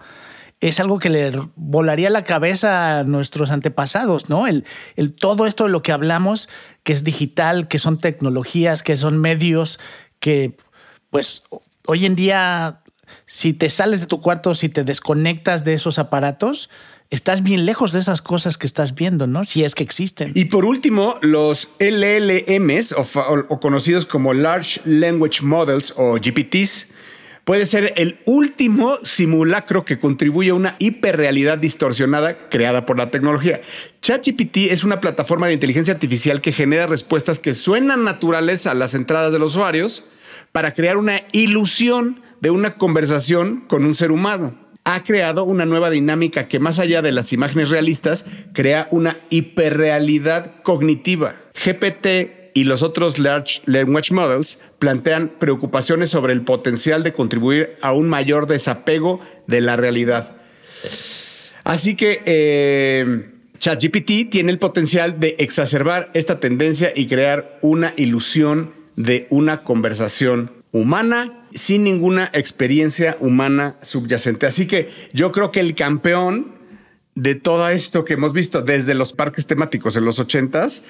es 0.63 0.79
algo 0.79 0.97
que 0.97 1.09
le 1.09 1.31
volaría 1.57 2.09
la 2.09 2.23
cabeza 2.23 2.99
a 2.99 3.03
nuestros 3.03 3.51
antepasados, 3.51 4.29
¿no? 4.29 4.47
El, 4.47 4.63
el, 4.95 5.13
todo 5.13 5.45
esto 5.45 5.65
de 5.65 5.69
lo 5.69 5.83
que 5.83 5.91
hablamos, 5.91 6.47
que 6.83 6.93
es 6.93 7.03
digital, 7.03 7.67
que 7.67 7.79
son 7.79 7.97
tecnologías, 7.97 8.81
que 8.81 8.95
son 8.95 9.17
medios, 9.17 9.79
que 10.21 10.55
pues 11.09 11.43
hoy 11.85 12.05
en 12.05 12.15
día, 12.15 12.81
si 13.25 13.51
te 13.51 13.69
sales 13.69 13.99
de 13.99 14.07
tu 14.07 14.21
cuarto, 14.21 14.55
si 14.55 14.69
te 14.69 14.85
desconectas 14.85 15.65
de 15.65 15.73
esos 15.73 15.99
aparatos, 15.99 16.69
estás 17.09 17.43
bien 17.43 17.65
lejos 17.65 17.91
de 17.91 17.99
esas 17.99 18.21
cosas 18.21 18.57
que 18.57 18.65
estás 18.65 18.95
viendo, 18.95 19.27
¿no? 19.27 19.43
Si 19.43 19.65
es 19.65 19.75
que 19.75 19.83
existen. 19.83 20.31
Y 20.33 20.45
por 20.45 20.63
último, 20.63 21.17
los 21.21 21.71
LLMs, 21.79 22.93
o, 22.93 23.05
o 23.49 23.59
conocidos 23.59 24.05
como 24.05 24.33
Large 24.33 24.79
Language 24.85 25.43
Models 25.43 25.93
o 25.97 26.13
GPTs, 26.13 26.87
puede 27.45 27.65
ser 27.65 27.93
el 27.97 28.19
último 28.25 28.97
simulacro 29.03 29.85
que 29.85 29.99
contribuye 29.99 30.51
a 30.51 30.55
una 30.55 30.75
hiperrealidad 30.79 31.57
distorsionada 31.57 32.49
creada 32.49 32.85
por 32.85 32.97
la 32.97 33.11
tecnología. 33.11 33.61
ChatGPT 34.01 34.57
es 34.71 34.83
una 34.83 35.01
plataforma 35.01 35.47
de 35.47 35.53
inteligencia 35.53 35.93
artificial 35.93 36.41
que 36.41 36.51
genera 36.51 36.87
respuestas 36.87 37.39
que 37.39 37.53
suenan 37.53 38.03
naturales 38.03 38.65
a 38.67 38.73
las 38.73 38.93
entradas 38.93 39.33
de 39.33 39.39
los 39.39 39.55
usuarios 39.55 40.05
para 40.51 40.73
crear 40.73 40.97
una 40.97 41.23
ilusión 41.31 42.21
de 42.39 42.51
una 42.51 42.75
conversación 42.75 43.65
con 43.67 43.85
un 43.85 43.95
ser 43.95 44.11
humano. 44.11 44.55
Ha 44.85 45.03
creado 45.03 45.45
una 45.45 45.65
nueva 45.65 45.89
dinámica 45.89 46.47
que 46.49 46.59
más 46.59 46.77
allá 46.77 47.01
de 47.01 47.13
las 47.13 47.31
imágenes 47.31 47.69
realistas, 47.69 48.25
crea 48.53 48.87
una 48.91 49.17
hiperrealidad 49.29 50.61
cognitiva. 50.61 51.35
GPT 51.53 52.42
y 52.53 52.65
los 52.65 52.83
otros 52.83 53.19
Large 53.19 53.61
Language 53.65 54.13
Models 54.13 54.59
plantean 54.79 55.31
preocupaciones 55.39 56.09
sobre 56.09 56.33
el 56.33 56.41
potencial 56.41 57.03
de 57.03 57.13
contribuir 57.13 57.75
a 57.81 57.93
un 57.93 58.09
mayor 58.09 58.47
desapego 58.47 59.19
de 59.47 59.61
la 59.61 59.75
realidad. 59.75 60.37
Así 61.63 61.95
que 61.95 62.21
eh, 62.25 63.29
ChatGPT 63.57 64.29
tiene 64.29 64.51
el 64.51 64.59
potencial 64.59 65.19
de 65.19 65.35
exacerbar 65.39 66.11
esta 66.13 66.39
tendencia 66.39 66.91
y 66.95 67.07
crear 67.07 67.59
una 67.61 67.93
ilusión 67.95 68.71
de 68.95 69.27
una 69.29 69.63
conversación 69.63 70.51
humana 70.71 71.47
sin 71.53 71.83
ninguna 71.83 72.29
experiencia 72.33 73.15
humana 73.19 73.77
subyacente. 73.81 74.45
Así 74.45 74.67
que 74.67 74.89
yo 75.13 75.31
creo 75.31 75.51
que 75.51 75.59
el 75.59 75.75
campeón 75.75 76.53
de 77.15 77.35
todo 77.35 77.69
esto 77.69 78.05
que 78.05 78.13
hemos 78.13 78.33
visto 78.33 78.61
desde 78.61 78.95
los 78.95 79.13
parques 79.13 79.45
temáticos 79.45 79.95
en 79.95 80.05
los 80.05 80.19
ochentas 80.19 80.83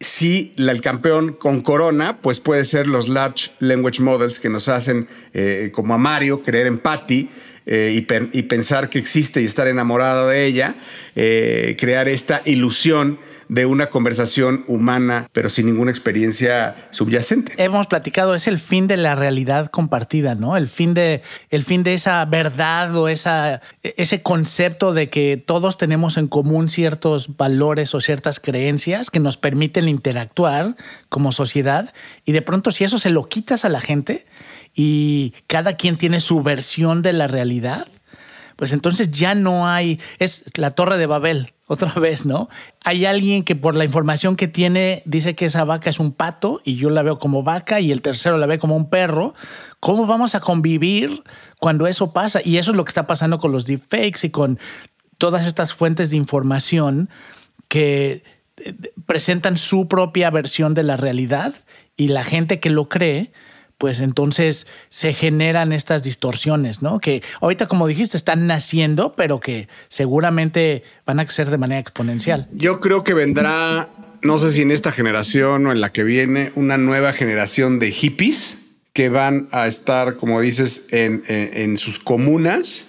si 0.00 0.52
el 0.56 0.80
campeón 0.80 1.32
con 1.32 1.60
Corona, 1.60 2.18
pues 2.20 2.40
puede 2.40 2.64
ser 2.64 2.86
los 2.86 3.08
Large 3.08 3.50
Language 3.58 4.00
Models 4.00 4.38
que 4.38 4.48
nos 4.48 4.68
hacen, 4.68 5.08
eh, 5.34 5.70
como 5.72 5.94
a 5.94 5.98
Mario, 5.98 6.42
creer 6.42 6.66
en 6.66 6.78
Patty 6.78 7.28
eh, 7.66 7.92
y, 8.32 8.42
pensar 8.42 8.88
que 8.88 8.98
existe 8.98 9.42
y 9.42 9.44
estar 9.44 9.66
enamorado 9.66 10.28
de 10.28 10.46
ella, 10.46 10.76
eh, 11.16 11.76
crear 11.78 12.08
esta 12.08 12.42
ilusión 12.44 13.18
de 13.48 13.66
una 13.66 13.90
conversación 13.90 14.64
humana, 14.66 15.28
pero 15.32 15.48
sin 15.48 15.66
ninguna 15.66 15.90
experiencia 15.90 16.88
subyacente. 16.90 17.52
Hemos 17.56 17.86
platicado, 17.86 18.34
es 18.34 18.46
el 18.46 18.58
fin 18.58 18.86
de 18.86 18.96
la 18.96 19.14
realidad 19.14 19.70
compartida, 19.70 20.34
¿no? 20.34 20.56
El 20.56 20.68
fin 20.68 20.94
de, 20.94 21.22
el 21.50 21.64
fin 21.64 21.82
de 21.82 21.94
esa 21.94 22.24
verdad 22.24 22.94
o 22.96 23.08
esa, 23.08 23.60
ese 23.82 24.22
concepto 24.22 24.92
de 24.92 25.08
que 25.10 25.42
todos 25.44 25.78
tenemos 25.78 26.16
en 26.16 26.28
común 26.28 26.68
ciertos 26.68 27.36
valores 27.36 27.94
o 27.94 28.00
ciertas 28.00 28.40
creencias 28.40 29.10
que 29.10 29.20
nos 29.20 29.36
permiten 29.36 29.88
interactuar 29.88 30.76
como 31.08 31.32
sociedad. 31.32 31.92
Y 32.24 32.32
de 32.32 32.42
pronto, 32.42 32.70
si 32.70 32.84
eso 32.84 32.98
se 32.98 33.10
lo 33.10 33.28
quitas 33.28 33.64
a 33.64 33.68
la 33.68 33.80
gente 33.80 34.26
y 34.74 35.34
cada 35.46 35.74
quien 35.74 35.96
tiene 35.96 36.20
su 36.20 36.42
versión 36.42 37.02
de 37.02 37.12
la 37.12 37.26
realidad, 37.26 37.88
pues 38.58 38.72
entonces 38.72 39.12
ya 39.12 39.36
no 39.36 39.68
hay, 39.68 40.00
es 40.18 40.42
la 40.56 40.72
torre 40.72 40.98
de 40.98 41.06
Babel, 41.06 41.52
otra 41.68 41.92
vez, 41.92 42.26
¿no? 42.26 42.48
Hay 42.82 43.04
alguien 43.04 43.44
que 43.44 43.54
por 43.54 43.76
la 43.76 43.84
información 43.84 44.34
que 44.34 44.48
tiene 44.48 45.04
dice 45.04 45.36
que 45.36 45.44
esa 45.44 45.62
vaca 45.62 45.90
es 45.90 46.00
un 46.00 46.10
pato 46.10 46.60
y 46.64 46.74
yo 46.74 46.90
la 46.90 47.04
veo 47.04 47.20
como 47.20 47.44
vaca 47.44 47.78
y 47.78 47.92
el 47.92 48.02
tercero 48.02 48.36
la 48.36 48.46
ve 48.46 48.58
como 48.58 48.74
un 48.74 48.90
perro. 48.90 49.32
¿Cómo 49.78 50.06
vamos 50.06 50.34
a 50.34 50.40
convivir 50.40 51.22
cuando 51.60 51.86
eso 51.86 52.12
pasa? 52.12 52.40
Y 52.44 52.56
eso 52.56 52.72
es 52.72 52.76
lo 52.76 52.84
que 52.84 52.90
está 52.90 53.06
pasando 53.06 53.38
con 53.38 53.52
los 53.52 53.64
deepfakes 53.64 54.26
y 54.26 54.30
con 54.30 54.58
todas 55.18 55.46
estas 55.46 55.72
fuentes 55.72 56.10
de 56.10 56.16
información 56.16 57.10
que 57.68 58.24
eh, 58.56 58.74
presentan 59.06 59.56
su 59.56 59.86
propia 59.86 60.30
versión 60.30 60.74
de 60.74 60.82
la 60.82 60.96
realidad 60.96 61.54
y 61.96 62.08
la 62.08 62.24
gente 62.24 62.58
que 62.58 62.70
lo 62.70 62.88
cree 62.88 63.30
pues 63.78 64.00
entonces 64.00 64.66
se 64.90 65.14
generan 65.14 65.72
estas 65.72 66.02
distorsiones, 66.02 66.82
¿no? 66.82 66.98
Que 66.98 67.22
ahorita, 67.40 67.68
como 67.68 67.86
dijiste, 67.86 68.16
están 68.16 68.48
naciendo, 68.48 69.14
pero 69.14 69.38
que 69.38 69.68
seguramente 69.88 70.82
van 71.06 71.20
a 71.20 71.24
crecer 71.24 71.48
de 71.48 71.58
manera 71.58 71.80
exponencial. 71.80 72.48
Yo 72.52 72.80
creo 72.80 73.04
que 73.04 73.14
vendrá, 73.14 73.88
no 74.22 74.38
sé 74.38 74.50
si 74.50 74.62
en 74.62 74.72
esta 74.72 74.90
generación 74.90 75.66
o 75.66 75.72
en 75.72 75.80
la 75.80 75.92
que 75.92 76.02
viene, 76.02 76.50
una 76.56 76.76
nueva 76.76 77.12
generación 77.12 77.78
de 77.78 77.92
hippies 77.92 78.58
que 78.92 79.08
van 79.08 79.48
a 79.52 79.68
estar, 79.68 80.16
como 80.16 80.40
dices, 80.40 80.82
en, 80.90 81.76
sus 81.78 82.00
comunas, 82.00 82.84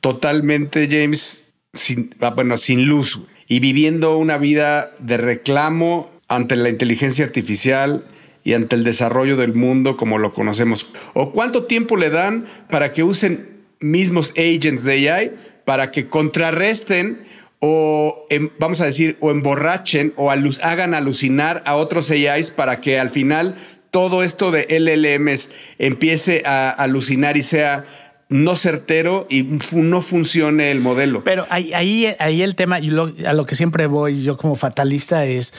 totalmente, 0.00 0.88
James, 0.90 1.42
sin, 1.74 2.14
ah, 2.20 2.30
bueno, 2.30 2.56
sin 2.56 2.86
luz 2.86 3.20
y 3.46 3.60
viviendo 3.60 4.16
una 4.16 4.38
vida 4.38 4.92
de 5.00 5.18
reclamo 5.18 6.10
ante 6.28 6.56
la 6.56 6.70
inteligencia 6.70 7.24
artificial 7.26 8.04
y 8.44 8.54
ante 8.54 8.76
el 8.76 8.84
desarrollo 8.84 9.36
del 9.36 9.54
mundo 9.54 9.96
como 9.96 10.18
lo 10.18 10.32
conocemos? 10.32 10.90
¿O 11.14 11.32
cuánto 11.32 11.64
tiempo 11.64 11.96
le 11.96 12.10
dan 12.10 12.46
para 12.70 12.92
que 12.92 13.02
usen 13.02 13.60
mismos 13.80 14.32
agents 14.36 14.84
de 14.84 15.10
AI 15.10 15.32
para 15.64 15.90
que 15.90 16.08
contrarresten 16.08 17.24
o, 17.60 18.26
em, 18.30 18.50
vamos 18.58 18.80
a 18.80 18.86
decir, 18.86 19.16
o 19.20 19.30
emborrachen 19.30 20.12
o 20.16 20.30
hagan 20.30 20.94
alucinar 20.94 21.62
a 21.66 21.76
otros 21.76 22.10
AIs 22.10 22.50
para 22.50 22.80
que 22.80 22.98
al 22.98 23.10
final 23.10 23.54
todo 23.90 24.22
esto 24.22 24.50
de 24.50 24.66
LLMs 24.68 25.50
empiece 25.78 26.42
a 26.46 26.70
alucinar 26.70 27.36
y 27.36 27.42
sea 27.42 27.84
no 28.28 28.54
certero 28.56 29.26
y 29.28 29.42
no 29.72 30.00
funcione 30.00 30.70
el 30.70 30.80
modelo. 30.80 31.24
Pero 31.24 31.46
ahí, 31.50 31.72
ahí, 31.74 32.14
ahí 32.18 32.42
el 32.42 32.54
tema, 32.54 32.78
y 32.78 32.90
a 33.26 33.32
lo 33.32 33.44
que 33.44 33.56
siempre 33.56 33.86
voy 33.86 34.22
yo 34.22 34.36
como 34.36 34.56
fatalista 34.56 35.26
es 35.26 35.52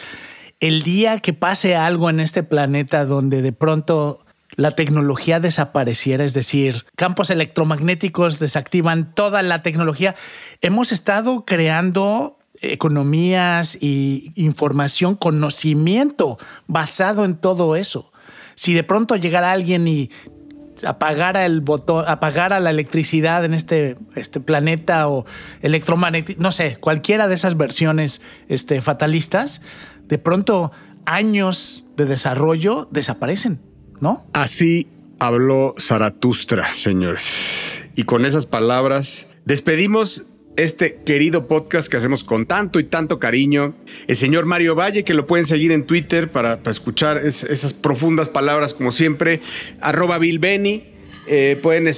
el 0.62 0.84
día 0.84 1.19
que 1.19 1.34
pase 1.34 1.76
algo 1.76 2.10
en 2.10 2.21
este 2.21 2.43
planeta 2.43 3.04
donde 3.04 3.41
de 3.41 3.52
pronto 3.52 4.24
la 4.56 4.71
tecnología 4.71 5.39
desapareciera, 5.39 6.24
es 6.24 6.34
decir, 6.34 6.86
campos 6.95 7.30
electromagnéticos 7.30 8.39
desactivan 8.39 9.13
toda 9.13 9.41
la 9.41 9.63
tecnología, 9.63 10.15
hemos 10.62 10.91
estado 10.91 11.45
creando 11.45 12.38
economías 12.62 13.78
y 13.82 14.34
información, 14.36 15.15
conocimiento 15.15 16.38
basado 16.67 17.26
en 17.26 17.36
todo 17.36 17.76
eso. 17.76 18.12
Si 18.54 18.74
de 18.74 18.84
pronto 18.84 19.15
llegara 19.15 19.52
alguien 19.52 19.88
y 19.88 20.12
apagara 20.84 21.45
el 21.45 21.62
botón, 21.62 22.06
apagara 22.08 22.60
la 22.60 22.69
electricidad 22.69 23.45
en 23.45 23.54
este, 23.54 23.95
este 24.15 24.39
planeta 24.39 25.08
o 25.08 25.26
electromagnético, 25.62 26.41
no 26.41 26.52
sé, 26.52 26.78
cualquiera 26.78 27.28
de 27.28 27.36
esas 27.36 27.58
versiones 27.58 28.21
este, 28.47 28.82
fatalistas, 28.82 29.62
de 30.12 30.19
pronto 30.19 30.74
años 31.06 31.86
de 31.95 32.06
desarrollo 32.06 32.88
desaparecen, 32.91 33.62
¿no? 34.02 34.28
Así 34.34 34.88
habló 35.19 35.74
Zaratustra, 35.80 36.67
señores. 36.76 37.82
Y 37.95 38.04
con 38.04 38.26
esas 38.26 38.45
palabras 38.45 39.26
despedimos 39.45 40.26
este 40.58 40.95
querido 41.06 41.47
podcast 41.47 41.89
que 41.89 41.95
hacemos 41.95 42.26
con 42.26 42.45
tanto 42.45 42.78
y 42.78 42.84
tanto 42.84 43.19
cariño. 43.19 43.74
El 44.08 44.17
señor 44.17 44.45
Mario 44.45 44.76
Valle, 44.76 45.06
que 45.06 45.13
lo 45.13 45.26
pueden 45.28 45.45
seguir 45.45 45.71
en 45.71 45.86
Twitter 45.86 46.30
para, 46.30 46.60
escuchar 46.65 47.17
esas 47.26 47.74
profundas 47.74 48.28
palabras, 48.28 48.74
como 48.74 48.91
siempre. 48.91 49.39
Arroba 49.80 50.18
Bill 50.18 50.39
Benny. 50.39 50.91
Eh, 51.28 51.57
pueden, 51.62 51.89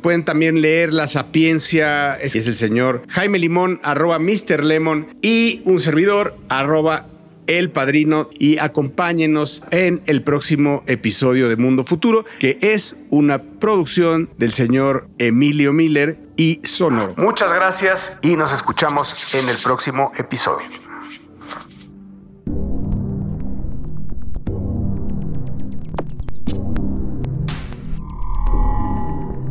pueden 0.00 0.24
también 0.24 0.60
leer 0.62 0.92
La 0.92 1.06
Sapiencia, 1.06 2.14
es, 2.14 2.34
el 2.34 2.54
señor 2.56 3.02
Jaime 3.06 3.38
Limón, 3.38 3.78
arroba 3.84 4.18
Mr. 4.18 4.64
Lemon, 4.64 5.14
y 5.20 5.60
un 5.66 5.78
servidor, 5.78 6.38
arroba 6.48 7.11
el 7.46 7.70
Padrino 7.70 8.28
y 8.38 8.58
acompáñenos 8.58 9.62
en 9.70 10.02
el 10.06 10.22
próximo 10.22 10.82
episodio 10.86 11.48
de 11.48 11.56
Mundo 11.56 11.84
Futuro, 11.84 12.24
que 12.38 12.58
es 12.60 12.96
una 13.10 13.42
producción 13.42 14.30
del 14.38 14.52
señor 14.52 15.08
Emilio 15.18 15.72
Miller 15.72 16.18
y 16.36 16.60
Sonoro. 16.64 17.14
Muchas 17.16 17.52
gracias 17.52 18.18
y 18.22 18.36
nos 18.36 18.52
escuchamos 18.52 19.34
en 19.34 19.48
el 19.48 19.56
próximo 19.62 20.12
episodio. 20.16 20.81